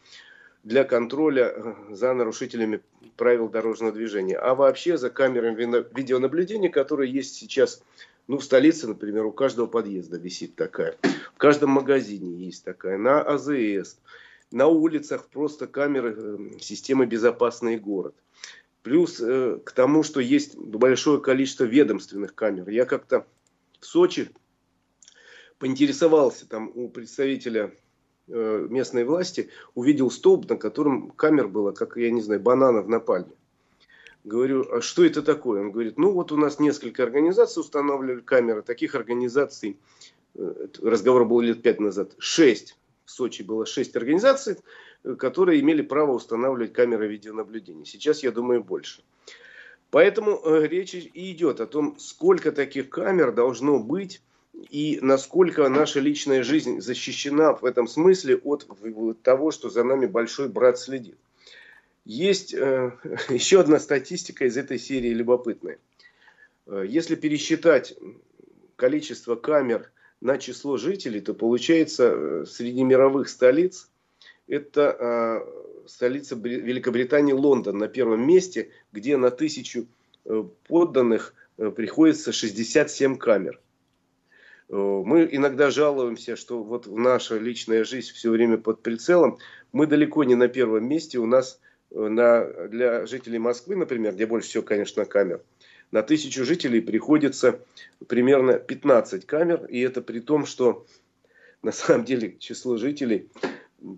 для 0.63 0.85
контроля 0.85 1.53
э, 1.55 1.73
за 1.91 2.15
нарушителями 2.15 2.81
правил 3.15 3.47
дорожного 3.47 3.91
движения, 3.91 4.37
а 4.37 4.55
вообще 4.55 4.97
за 4.97 5.11
камерами 5.11 5.85
видеонаблюдения, 5.95 6.71
которые 6.71 7.13
есть 7.13 7.35
сейчас 7.35 7.83
ну, 8.27 8.37
в 8.37 8.43
столице, 8.43 8.87
например, 8.87 9.25
у 9.25 9.31
каждого 9.31 9.67
подъезда 9.67 10.17
висит 10.17 10.55
такая. 10.55 10.95
В 11.35 11.37
каждом 11.37 11.71
магазине 11.71 12.45
есть 12.45 12.63
такая. 12.63 12.97
На 12.97 13.21
АЗС. 13.21 13.99
На 14.51 14.67
улицах 14.67 15.27
просто 15.27 15.67
камеры 15.67 16.15
э, 16.15 16.59
системы 16.59 17.05
«Безопасный 17.05 17.77
город». 17.77 18.15
Плюс 18.81 19.19
э, 19.19 19.59
к 19.63 19.71
тому, 19.71 20.03
что 20.03 20.19
есть 20.19 20.55
большое 20.55 21.19
количество 21.19 21.63
ведомственных 21.63 22.35
камер. 22.35 22.69
Я 22.69 22.85
как-то 22.85 23.25
в 23.79 23.85
Сочи 23.85 24.29
поинтересовался 25.57 26.47
там 26.47 26.71
у 26.75 26.87
представителя 26.87 27.73
э, 28.27 28.67
местной 28.69 29.03
власти, 29.03 29.49
увидел 29.73 30.11
столб, 30.11 30.49
на 30.49 30.55
котором 30.55 31.09
камер 31.11 31.47
было, 31.47 31.71
как, 31.71 31.97
я 31.97 32.11
не 32.11 32.21
знаю, 32.21 32.39
бананов 32.39 32.87
на 32.87 32.99
пальме. 32.99 33.33
Говорю, 34.23 34.65
а 34.71 34.81
что 34.81 35.03
это 35.03 35.21
такое? 35.21 35.61
Он 35.61 35.71
говорит, 35.71 35.97
ну 35.97 36.11
вот 36.11 36.31
у 36.31 36.37
нас 36.37 36.59
несколько 36.59 37.03
организаций 37.03 37.59
устанавливали 37.59 38.21
камеры. 38.21 38.61
Таких 38.61 38.95
организаций, 38.95 39.77
э, 40.35 40.67
разговор 40.81 41.25
был 41.25 41.41
лет 41.41 41.61
пять 41.61 41.81
назад, 41.81 42.13
шесть. 42.19 42.77
В 43.03 43.11
Сочи 43.11 43.41
было 43.41 43.65
шесть 43.65 43.95
организаций, 43.97 44.57
э, 45.03 45.15
которые 45.15 45.59
имели 45.59 45.81
право 45.81 46.13
устанавливать 46.13 46.71
камеры 46.71 47.07
видеонаблюдения. 47.07 47.83
Сейчас, 47.83 48.23
я 48.23 48.31
думаю, 48.31 48.63
больше. 48.63 49.03
Поэтому 49.91 50.39
э, 50.43 50.67
речь 50.67 50.95
идет 50.95 51.59
о 51.59 51.67
том, 51.67 51.99
сколько 51.99 52.53
таких 52.53 52.89
камер 52.89 53.33
должно 53.33 53.77
быть 53.77 54.21
и 54.69 54.99
насколько 55.01 55.67
наша 55.67 55.99
личная 55.99 56.43
жизнь 56.43 56.79
защищена 56.79 57.53
в 57.53 57.65
этом 57.65 57.87
смысле 57.87 58.37
от 58.37 58.67
того, 59.21 59.51
что 59.51 59.69
за 59.69 59.83
нами 59.83 60.05
большой 60.05 60.47
брат 60.47 60.79
следит. 60.79 61.17
Есть 62.05 62.53
э, 62.53 62.91
еще 63.29 63.59
одна 63.59 63.79
статистика 63.79 64.45
из 64.45 64.57
этой 64.57 64.77
серии 64.77 65.09
любопытная. 65.09 65.77
Э, 66.65 66.83
если 66.87 67.15
пересчитать 67.15 67.95
количество 68.75 69.35
камер 69.35 69.91
на 70.21 70.37
число 70.37 70.77
жителей, 70.77 71.21
то 71.21 71.33
получается 71.33 72.13
э, 72.13 72.45
среди 72.47 72.83
мировых 72.83 73.29
столиц 73.29 73.89
это 74.47 74.97
э, 74.99 75.87
столица 75.87 76.35
Великобритании 76.35 77.33
Лондон 77.33 77.77
на 77.77 77.87
первом 77.87 78.25
месте, 78.25 78.69
где 78.91 79.17
на 79.17 79.31
тысячу 79.31 79.87
подданных 80.67 81.33
приходится 81.57 82.31
67 82.31 83.17
камер. 83.17 83.59
Мы 84.69 85.27
иногда 85.29 85.69
жалуемся, 85.69 86.37
что 86.37 86.63
вот 86.63 86.87
наша 86.87 87.37
личная 87.37 87.83
жизнь 87.83 88.13
все 88.13 88.31
время 88.31 88.57
под 88.57 88.81
прицелом. 88.81 89.37
Мы 89.73 89.85
далеко 89.85 90.23
не 90.23 90.35
на 90.35 90.47
первом 90.47 90.87
месте. 90.87 91.19
У 91.19 91.25
нас 91.25 91.59
на, 91.93 92.67
для 92.67 93.05
жителей 93.05 93.39
Москвы, 93.39 93.75
например, 93.75 94.13
где 94.13 94.25
больше 94.25 94.49
всего, 94.49 94.63
конечно, 94.63 95.05
камер, 95.05 95.41
на 95.91 96.01
тысячу 96.01 96.43
жителей 96.43 96.81
приходится 96.81 97.59
примерно 98.07 98.53
15 98.53 99.25
камер. 99.25 99.65
И 99.65 99.79
это 99.79 100.01
при 100.01 100.19
том, 100.19 100.45
что 100.45 100.87
на 101.61 101.71
самом 101.71 102.03
деле 102.03 102.35
число 102.39 102.77
жителей 102.77 103.29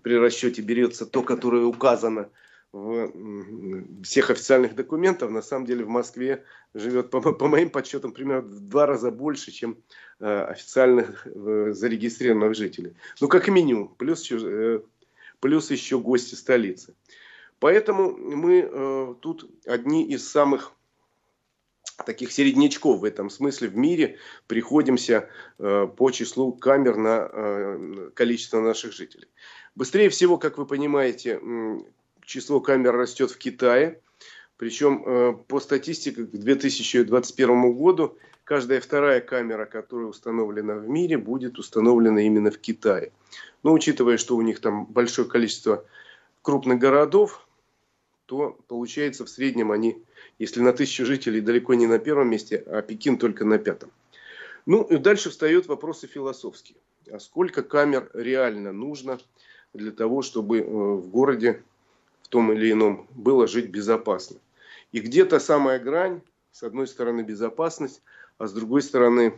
при 0.04 0.18
расчете 0.18 0.62
берется 0.62 1.06
то, 1.06 1.24
которое 1.24 1.64
указано 1.64 2.30
в 2.74 4.04
всех 4.04 4.30
официальных 4.30 4.76
документах. 4.76 5.30
На 5.30 5.41
самом 5.41 5.66
деле 5.66 5.86
в 5.86 5.89
Москве 5.89 6.43
живет, 6.74 7.10
по, 7.10 7.22
по 7.22 7.48
моим 7.48 7.70
подсчетам, 7.70 8.12
примерно 8.12 8.41
в 8.41 8.60
два 8.60 8.86
раза 8.86 9.10
больше, 9.10 9.52
чем 9.52 9.78
э, 10.20 10.26
официальных 10.50 11.26
э, 11.26 11.72
зарегистрированных 11.72 12.56
жителей. 12.56 12.93
Ну, 13.22 13.30
как 13.30 13.48
минимум. 13.48 13.96
Плюс 13.98 14.30
э, 14.30 14.82
плюс 15.39 15.72
еще 15.72 16.00
гости 16.00 16.36
столицы. 16.36 16.93
Поэтому 17.66 18.16
мы 18.16 18.70
э, 18.72 19.16
тут 19.22 19.49
одни 19.66 20.05
из 20.05 20.30
самых 20.30 20.74
таких 22.05 22.32
середнячков 22.32 22.99
в 22.99 23.03
этом 23.03 23.32
смысле 23.32 23.70
в 23.70 23.76
мире 23.76 24.20
приходимся 24.45 25.30
э, 25.57 25.88
по 25.88 26.11
числу 26.11 26.53
камер 26.53 26.97
на 26.97 27.28
э, 27.28 28.09
количество 28.13 28.59
наших 28.61 28.93
жителей. 28.93 29.30
Быстрее 29.74 30.09
всего, 30.09 30.38
как 30.38 30.59
вы 30.59 30.68
понимаете, 30.68 31.41
число 32.24 32.59
камер 32.59 32.95
растет 32.95 33.32
в 33.32 33.39
Китае. 33.39 33.99
Причем 34.57 35.03
э, 35.03 35.34
по 35.47 35.59
статистике 35.59 36.24
к 36.24 36.30
2021 36.30 37.74
году 37.74 38.16
каждая 38.43 38.80
вторая 38.80 39.22
камера, 39.22 39.66
которая 39.66 40.05
установлена 40.05 40.76
в 40.76 40.88
мире, 40.88 41.18
будет 41.18 41.57
установлена 41.57 42.22
именно 42.22 42.51
в 42.51 42.59
Китае. 42.59 43.11
Но 43.63 43.74
учитывая, 43.74 44.18
что 44.18 44.36
у 44.36 44.41
них 44.43 44.61
там 44.61 44.86
большое 44.86 45.28
количество 45.28 45.84
крупных 46.43 46.78
городов, 46.78 47.45
то 48.26 48.58
получается 48.68 49.26
в 49.26 49.30
среднем 49.30 49.72
они 49.72 50.04
если 50.40 50.60
на 50.62 50.74
тысячу 50.74 51.06
жителей 51.06 51.42
далеко 51.42 51.74
не 51.74 51.88
на 51.88 52.00
первом 52.00 52.30
месте, 52.30 52.64
а 52.68 52.82
Пекин 52.82 53.18
только 53.18 53.46
на 53.46 53.58
пятом. 53.58 53.92
Ну 54.66 54.84
и 54.84 54.98
дальше 54.98 55.30
встают 55.30 55.68
вопросы 55.68 56.08
философские. 56.08 56.78
А 57.12 57.20
сколько 57.20 57.62
камер 57.62 58.10
реально 58.14 58.72
нужно 58.72 59.20
для 59.74 59.92
того, 59.92 60.22
чтобы 60.22 60.60
э, 60.60 60.64
в 60.64 61.08
городе 61.10 61.62
в 62.24 62.28
том 62.30 62.52
или 62.52 62.72
ином 62.72 63.08
было 63.12 63.48
жить 63.48 63.70
безопасно? 63.70 64.38
И 64.92 65.00
где-то 65.00 65.40
самая 65.40 65.80
грань, 65.80 66.22
с 66.52 66.64
одной 66.64 66.88
стороны 66.88 67.22
безопасность, 67.22 68.02
а 68.38 68.48
с 68.48 68.54
другой 68.54 68.82
стороны 68.82 69.36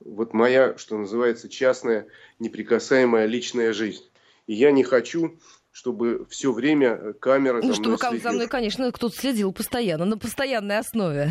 вот 0.00 0.32
моя, 0.32 0.78
что 0.78 0.96
называется, 0.96 1.48
частная, 1.48 2.06
неприкасаемая 2.38 3.26
личная 3.26 3.72
жизнь. 3.72 4.04
И 4.46 4.54
я 4.54 4.70
не 4.70 4.84
хочу 4.84 5.38
чтобы 5.80 6.26
все 6.28 6.52
время 6.52 7.14
камера 7.14 7.62
ну, 7.62 7.72
мной 7.72 7.96
чтобы 7.96 8.18
за 8.18 8.32
мной, 8.32 8.48
конечно, 8.48 8.92
кто-то 8.92 9.16
следил 9.16 9.50
постоянно, 9.50 10.04
на 10.04 10.18
постоянной 10.18 10.76
основе. 10.76 11.30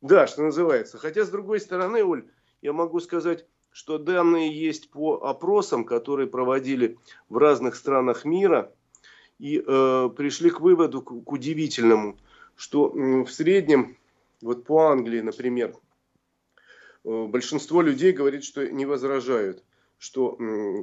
Да, 0.00 0.26
что 0.26 0.42
называется. 0.42 0.98
Хотя, 0.98 1.24
с 1.24 1.30
другой 1.30 1.60
стороны, 1.60 2.02
Оль, 2.02 2.24
я 2.62 2.72
могу 2.72 2.98
сказать, 2.98 3.46
что 3.70 3.98
данные 3.98 4.52
есть 4.52 4.90
по 4.90 5.22
опросам, 5.22 5.84
которые 5.84 6.26
проводили 6.26 6.98
в 7.28 7.36
разных 7.36 7.76
странах 7.76 8.24
мира, 8.24 8.72
и 9.38 9.62
э, 9.64 10.10
пришли 10.16 10.50
к 10.50 10.58
выводу, 10.58 11.00
к, 11.00 11.24
к 11.24 11.30
удивительному, 11.30 12.18
что 12.56 12.88
э, 12.88 13.22
в 13.22 13.30
среднем, 13.30 13.96
вот 14.40 14.64
по 14.64 14.88
Англии, 14.88 15.20
например, 15.20 15.76
э, 17.04 17.26
большинство 17.26 17.82
людей 17.82 18.10
говорит, 18.10 18.42
что 18.42 18.68
не 18.68 18.84
возражают, 18.84 19.62
что 19.96 20.36
э, 20.40 20.82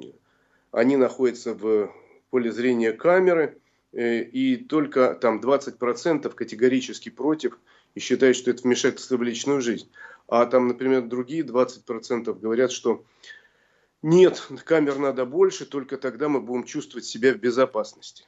они 0.71 0.95
находятся 0.95 1.53
в 1.53 1.91
поле 2.29 2.51
зрения 2.51 2.91
камеры, 2.91 3.59
э, 3.91 4.21
и 4.21 4.57
только 4.57 5.15
там 5.15 5.39
20% 5.39 6.33
категорически 6.33 7.09
против 7.09 7.59
и 7.93 7.99
считают, 7.99 8.37
что 8.37 8.51
это 8.51 8.63
вмешательство 8.63 9.17
в 9.17 9.23
личную 9.23 9.61
жизнь. 9.61 9.89
А 10.27 10.45
там, 10.45 10.67
например, 10.67 11.03
другие 11.03 11.43
20% 11.43 12.33
говорят, 12.39 12.71
что 12.71 13.05
нет, 14.01 14.47
камер 14.65 14.97
надо 14.97 15.25
больше, 15.25 15.65
только 15.65 15.97
тогда 15.97 16.29
мы 16.29 16.41
будем 16.41 16.65
чувствовать 16.65 17.05
себя 17.05 17.33
в 17.33 17.37
безопасности. 17.37 18.25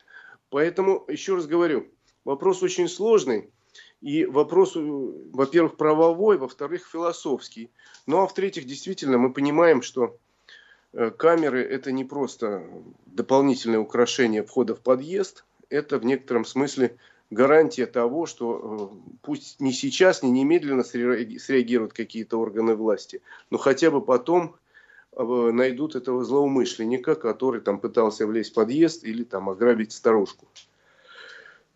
Поэтому, 0.50 1.04
еще 1.08 1.36
раз 1.36 1.46
говорю, 1.46 1.88
вопрос 2.24 2.64
очень 2.64 2.88
сложный. 2.88 3.50
И 4.00 4.26
вопрос, 4.26 4.74
во-первых, 4.76 5.76
правовой, 5.76 6.38
во-вторых, 6.38 6.88
философский. 6.92 7.72
Ну 8.06 8.22
а 8.22 8.28
в-третьих, 8.28 8.66
действительно, 8.66 9.18
мы 9.18 9.34
понимаем, 9.34 9.82
что 9.82 10.18
Э, 10.18 10.27
камеры 11.18 11.64
это 11.64 11.92
не 11.92 12.04
просто 12.04 12.64
дополнительное 13.06 13.80
украшение 13.80 14.44
входа 14.44 14.76
в 14.76 14.82
подъезд, 14.82 15.46
это 15.70 16.00
в 16.00 16.06
некотором 16.06 16.46
смысле 16.46 16.98
гарантия 17.30 17.86
того, 17.86 18.26
что 18.26 18.92
э, 18.94 19.16
пусть 19.22 19.60
не 19.60 19.74
сейчас, 19.74 20.24
не 20.24 20.32
немедленно 20.32 20.84
среагируют 20.84 21.94
какие-то 21.94 22.40
органы 22.40 22.76
власти, 22.76 23.22
но 23.50 23.58
хотя 23.58 23.92
бы 23.92 24.02
потом 24.02 24.56
э, 25.12 25.24
найдут 25.24 25.96
этого 25.96 26.24
злоумышленника, 26.24 27.16
который 27.16 27.62
там 27.62 27.80
пытался 27.80 28.26
влезть 28.26 28.52
в 28.52 28.56
подъезд 28.56 29.04
или 29.04 29.24
там 29.24 29.50
ограбить 29.50 29.92
старушку. 29.92 30.48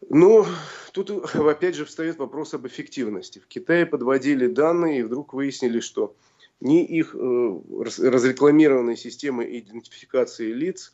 Но 0.10 0.48
тут 0.94 1.12
опять 1.36 1.76
же 1.76 1.86
встает 1.86 2.18
вопрос 2.18 2.54
об 2.54 2.66
эффективности. 2.66 3.40
В 3.40 3.48
Китае 3.48 3.86
подводили 3.86 4.48
данные 4.48 5.00
и 5.00 5.04
вдруг 5.04 5.34
выяснили, 5.34 5.80
что 5.80 6.16
ни 6.62 6.86
их 6.86 7.16
э, 7.16 7.18
разрекламированные 7.20 8.96
системы 8.96 9.46
идентификации 9.60 10.54
лиц, 10.54 10.94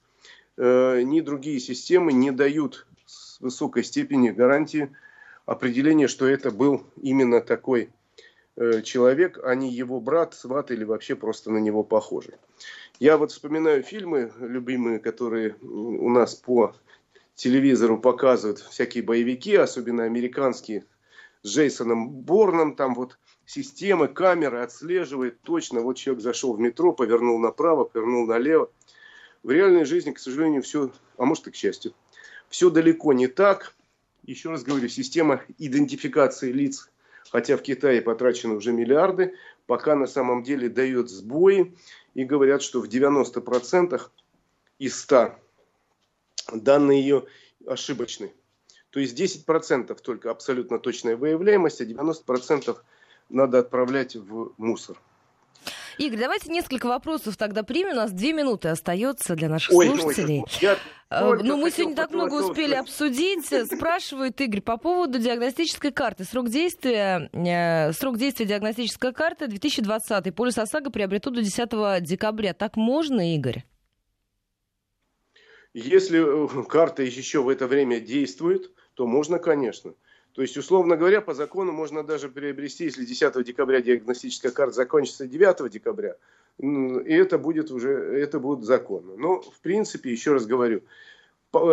э, 0.57 1.01
ни 1.01 1.19
другие 1.21 1.59
системы 1.59 2.13
не 2.13 2.31
дают 2.31 2.87
с 3.05 3.39
высокой 3.41 3.83
степени 3.83 4.29
гарантии 4.29 4.89
определения, 5.45 6.07
что 6.07 6.25
это 6.25 6.51
был 6.51 6.83
именно 7.01 7.41
такой 7.41 7.89
э, 8.55 8.81
человек, 8.81 9.39
а 9.43 9.53
не 9.55 9.71
его 9.71 9.99
брат, 9.99 10.33
сват 10.33 10.71
или 10.71 10.85
вообще 10.85 11.15
просто 11.15 11.51
на 11.51 11.57
него 11.57 11.83
похожий. 11.83 12.35
Я 12.99 13.17
вот 13.17 13.31
вспоминаю 13.31 13.83
фильмы 13.83 14.31
любимые, 14.39 14.99
которые 14.99 15.55
у 15.61 16.09
нас 16.09 16.33
по 16.33 16.73
телевизору 17.35 17.99
показывают, 17.99 18.59
всякие 18.59 19.03
боевики, 19.03 19.55
особенно 19.55 20.03
американские, 20.03 20.85
с 21.43 21.49
Джейсоном 21.49 22.09
Борном, 22.09 22.75
там 22.75 22.95
вот 22.95 23.19
системы, 23.47 24.09
камеры 24.09 24.59
отслеживает 24.59 25.41
точно. 25.41 25.81
Вот 25.81 25.97
человек 25.97 26.21
зашел 26.21 26.53
в 26.53 26.59
метро, 26.59 26.93
повернул 26.93 27.39
направо, 27.39 27.85
повернул 27.85 28.27
налево. 28.27 28.69
В 29.41 29.49
реальной 29.49 29.85
жизни, 29.85 30.11
к 30.11 30.19
сожалению, 30.19 30.61
все, 30.61 30.91
а 31.17 31.25
может 31.25 31.47
и 31.47 31.51
к 31.51 31.55
счастью, 31.55 31.93
все 32.49 32.69
далеко 32.69 33.13
не 33.13 33.27
так. 33.27 33.73
Еще 34.23 34.49
раз 34.49 34.63
говорю, 34.63 34.89
система 34.89 35.41
идентификации 35.57 36.51
лиц, 36.51 36.91
хотя 37.31 37.55
в 37.55 37.61
Китае 37.61 38.01
потрачено 38.01 38.55
уже 38.55 38.73
миллиарды, 38.73 39.33
пока 39.65 39.95
на 39.95 40.07
самом 40.07 40.43
деле 40.43 40.69
дает 40.69 41.09
сбои. 41.09 41.73
И 42.13 42.25
говорят, 42.25 42.61
что 42.61 42.81
в 42.81 42.89
90% 42.89 44.01
из 44.79 44.99
100 45.01 45.35
данные 46.51 47.01
ее 47.01 47.25
ошибочны. 47.65 48.33
То 48.89 48.99
есть 48.99 49.17
10% 49.17 49.95
только 50.01 50.31
абсолютно 50.31 50.79
точная 50.79 51.15
выявляемость, 51.15 51.79
а 51.79 51.85
90% 51.85 52.75
надо 53.29 53.59
отправлять 53.59 54.15
в 54.15 54.53
мусор. 54.57 54.97
Игорь, 55.97 56.19
давайте 56.19 56.51
несколько 56.51 56.85
вопросов 56.85 57.37
тогда 57.37 57.63
примем. 57.63 57.93
У 57.93 57.95
нас 57.95 58.11
две 58.11 58.31
минуты 58.31 58.69
остается 58.69 59.35
для 59.35 59.49
наших 59.49 59.73
ой, 59.73 59.87
слушателей. 59.87 60.41
Ой, 60.41 60.47
я 60.61 60.77
э, 61.09 61.35
ну, 61.43 61.57
мы 61.57 61.71
сегодня 61.71 61.95
так 61.95 62.11
много 62.11 62.35
успели 62.35 62.75
обсудить. 62.75 63.45
Спрашивает 63.45 64.39
Игорь 64.39 64.61
по 64.61 64.77
поводу 64.77 65.17
диагностической 65.17 65.91
карты. 65.91 66.23
Срок 66.23 66.49
действия, 66.49 67.29
э, 67.33 67.91
срок 67.93 68.17
действия 68.17 68.45
диагностической 68.45 69.11
карты 69.11 69.47
2020. 69.47 70.35
Полис 70.35 70.57
ОСАГО 70.59 70.91
приобретут 70.91 71.33
до 71.33 71.41
10 71.41 72.03
декабря. 72.03 72.53
Так 72.53 72.75
можно, 72.75 73.33
Игорь? 73.35 73.63
Если 75.73 76.19
э, 76.19 76.63
карта 76.65 77.01
еще 77.01 77.41
в 77.41 77.49
это 77.49 77.65
время 77.65 77.99
действует, 77.99 78.71
то 78.93 79.07
можно, 79.07 79.39
конечно. 79.39 79.95
То 80.37 80.43
есть, 80.43 80.55
условно 80.55 80.95
говоря, 80.97 81.19
по 81.21 81.33
закону 81.33 81.71
можно 81.71 82.03
даже 82.03 82.29
приобрести, 82.29 82.83
если 82.83 83.05
10 83.05 83.43
декабря 83.43 83.81
диагностическая 83.81 84.51
карта 84.51 84.75
закончится 84.75 85.25
9 85.25 85.71
декабря, 85.71 86.15
и 86.59 87.11
это 87.11 87.39
будет 87.39 87.71
уже, 87.71 87.89
это 87.89 88.39
будет 88.39 88.63
законно. 88.63 89.15
Но, 89.17 89.41
в 89.41 89.59
принципе, 89.61 90.11
еще 90.11 90.33
раз 90.33 90.45
говорю, 90.45 90.83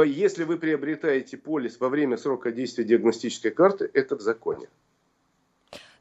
Если 0.07 0.45
вы 0.45 0.57
приобретаете 0.57 1.37
полис 1.37 1.79
во 1.79 1.91
время 1.91 2.17
срока 2.17 2.53
действия 2.53 2.85
диагностической 2.85 3.51
карты, 3.51 3.91
это 3.93 4.17
в 4.17 4.23
законе. 4.23 4.69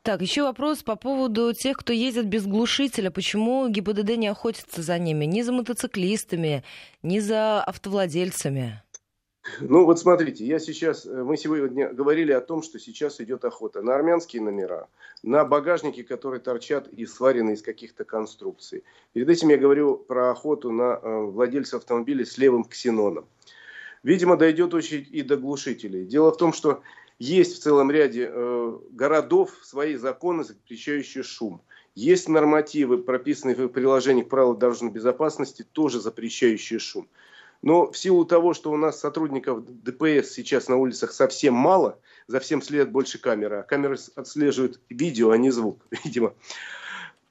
Так, 0.03 0.21
еще 0.21 0.43
вопрос 0.43 0.83
по 0.83 0.95
поводу 0.95 1.53
тех, 1.53 1.77
кто 1.77 1.91
ездит 1.91 2.27
без 2.27 2.45
глушителя. 2.45 3.09
Почему 3.09 3.67
ГИБДД 3.67 4.15
не 4.15 4.27
охотится 4.27 4.81
за 4.81 4.97
ними? 4.99 5.25
Ни 5.25 5.41
за 5.41 5.51
мотоциклистами, 5.51 6.63
ни 7.01 7.19
за 7.19 7.61
автовладельцами? 7.61 8.81
Ну 9.59 9.83
вот 9.85 9.99
смотрите, 9.99 10.45
я 10.45 10.57
сейчас, 10.57 11.05
э, 11.05 11.23
мы 11.23 11.35
сегодня 11.35 11.93
говорили 11.93 12.31
о 12.31 12.39
том, 12.39 12.63
что 12.63 12.79
сейчас 12.79 13.19
идет 13.19 13.43
охота 13.43 13.81
на 13.81 13.93
армянские 13.93 14.41
номера, 14.41 14.87
на 15.21 15.43
багажники, 15.43 16.01
которые 16.01 16.39
торчат 16.39 16.87
и 16.87 17.05
сварены 17.05 17.51
из 17.51 17.61
каких-то 17.61 18.05
конструкций. 18.05 18.83
Перед 19.11 19.29
этим 19.29 19.49
я 19.49 19.57
говорю 19.57 19.97
про 19.97 20.31
охоту 20.31 20.71
на 20.71 20.97
э, 21.01 21.23
владельца 21.25 21.77
автомобиля 21.77 22.25
с 22.25 22.37
левым 22.37 22.63
ксеноном. 22.63 23.25
Видимо, 24.01 24.37
дойдет 24.37 24.73
очередь 24.73 25.09
и 25.11 25.21
до 25.21 25.35
глушителей. 25.35 26.05
Дело 26.05 26.31
в 26.31 26.37
том, 26.37 26.53
что 26.53 26.81
есть 27.19 27.57
в 27.57 27.61
целом 27.61 27.91
ряде 27.91 28.29
э, 28.31 28.79
городов 28.91 29.57
свои 29.61 29.95
законы, 29.95 30.45
запрещающие 30.45 31.23
шум. 31.23 31.61
Есть 31.95 32.29
нормативы, 32.29 32.97
прописанные 32.97 33.55
в 33.55 33.67
приложениях 33.67 34.29
правил 34.29 34.55
дорожной 34.55 34.91
безопасности, 34.91 35.65
тоже 35.73 35.99
запрещающие 35.99 36.79
шум. 36.79 37.09
Но 37.63 37.89
в 37.89 37.97
силу 37.97 38.25
того, 38.25 38.53
что 38.53 38.71
у 38.71 38.77
нас 38.77 38.99
сотрудников 38.99 39.63
ДПС 39.65 40.31
сейчас 40.33 40.67
на 40.67 40.75
улицах 40.75 41.13
совсем 41.13 41.53
мало, 41.53 41.97
за 42.27 42.41
всем 42.41 42.61
следят 42.61 42.91
больше 42.91 43.19
камеры, 43.19 43.59
а 43.59 43.63
камеры 43.63 43.97
отслеживают 44.15 44.81
видео, 44.89 45.31
а 45.31 45.37
не 45.37 45.49
звук, 45.49 45.79
видимо. 46.03 46.33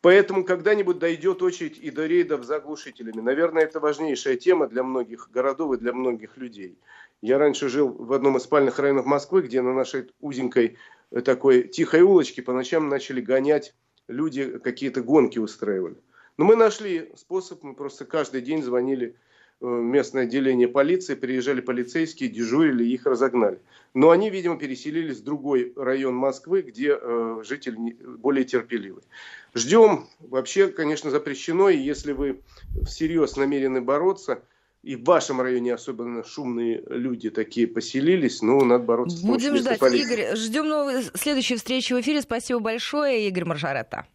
Поэтому 0.00 0.42
когда-нибудь 0.42 0.98
дойдет 0.98 1.42
очередь 1.42 1.78
и 1.78 1.90
до 1.90 2.06
рейдов 2.06 2.44
за 2.44 2.60
глушителями. 2.60 3.20
Наверное, 3.20 3.64
это 3.64 3.78
важнейшая 3.78 4.36
тема 4.36 4.68
для 4.68 4.82
многих 4.82 5.30
городов 5.30 5.74
и 5.74 5.76
для 5.76 5.92
многих 5.92 6.38
людей. 6.38 6.78
Я 7.20 7.36
раньше 7.36 7.68
жил 7.68 7.90
в 7.90 8.12
одном 8.14 8.38
из 8.38 8.44
спальных 8.44 8.78
районов 8.78 9.04
Москвы, 9.04 9.42
где 9.42 9.60
на 9.60 9.74
нашей 9.74 10.10
узенькой 10.20 10.78
э, 11.10 11.20
такой 11.20 11.64
тихой 11.64 12.00
улочке 12.00 12.40
по 12.40 12.54
ночам 12.54 12.88
начали 12.88 13.20
гонять 13.20 13.74
люди, 14.08 14.58
какие-то 14.58 15.02
гонки 15.02 15.38
устраивали. 15.38 15.96
Но 16.38 16.46
мы 16.46 16.56
нашли 16.56 17.12
способ, 17.16 17.62
мы 17.62 17.74
просто 17.74 18.06
каждый 18.06 18.40
день 18.40 18.62
звонили 18.62 19.14
местное 19.62 20.24
отделение 20.24 20.68
полиции, 20.68 21.14
приезжали 21.14 21.60
полицейские, 21.60 22.28
дежурили, 22.28 22.84
их 22.84 23.06
разогнали. 23.06 23.60
Но 23.94 24.10
они, 24.10 24.30
видимо, 24.30 24.58
переселились 24.58 25.18
в 25.18 25.24
другой 25.24 25.72
район 25.76 26.14
Москвы, 26.14 26.62
где 26.62 26.96
э, 27.00 27.42
жители 27.44 27.96
более 28.18 28.44
терпеливы. 28.44 29.02
Ждем. 29.54 30.06
Вообще, 30.20 30.68
конечно, 30.68 31.10
запрещено, 31.10 31.68
и 31.68 31.76
если 31.76 32.12
вы 32.12 32.40
всерьез 32.86 33.36
намерены 33.36 33.80
бороться, 33.80 34.42
и 34.82 34.96
в 34.96 35.04
вашем 35.04 35.40
районе 35.40 35.74
особенно 35.74 36.24
шумные 36.24 36.82
люди 36.88 37.30
такие 37.30 37.66
поселились, 37.68 38.42
ну, 38.42 38.64
надо 38.64 38.84
бороться 38.84 39.24
Будем 39.24 39.56
ждать. 39.56 39.78
Полиции. 39.78 40.12
Игорь, 40.12 40.36
ждем 40.36 40.68
новой 40.68 41.02
следующей 41.14 41.56
встречи 41.56 41.92
в 41.92 42.00
эфире. 42.00 42.20
Спасибо 42.22 42.58
большое, 42.58 43.28
Игорь 43.28 43.44
Маржарета. 43.44 44.06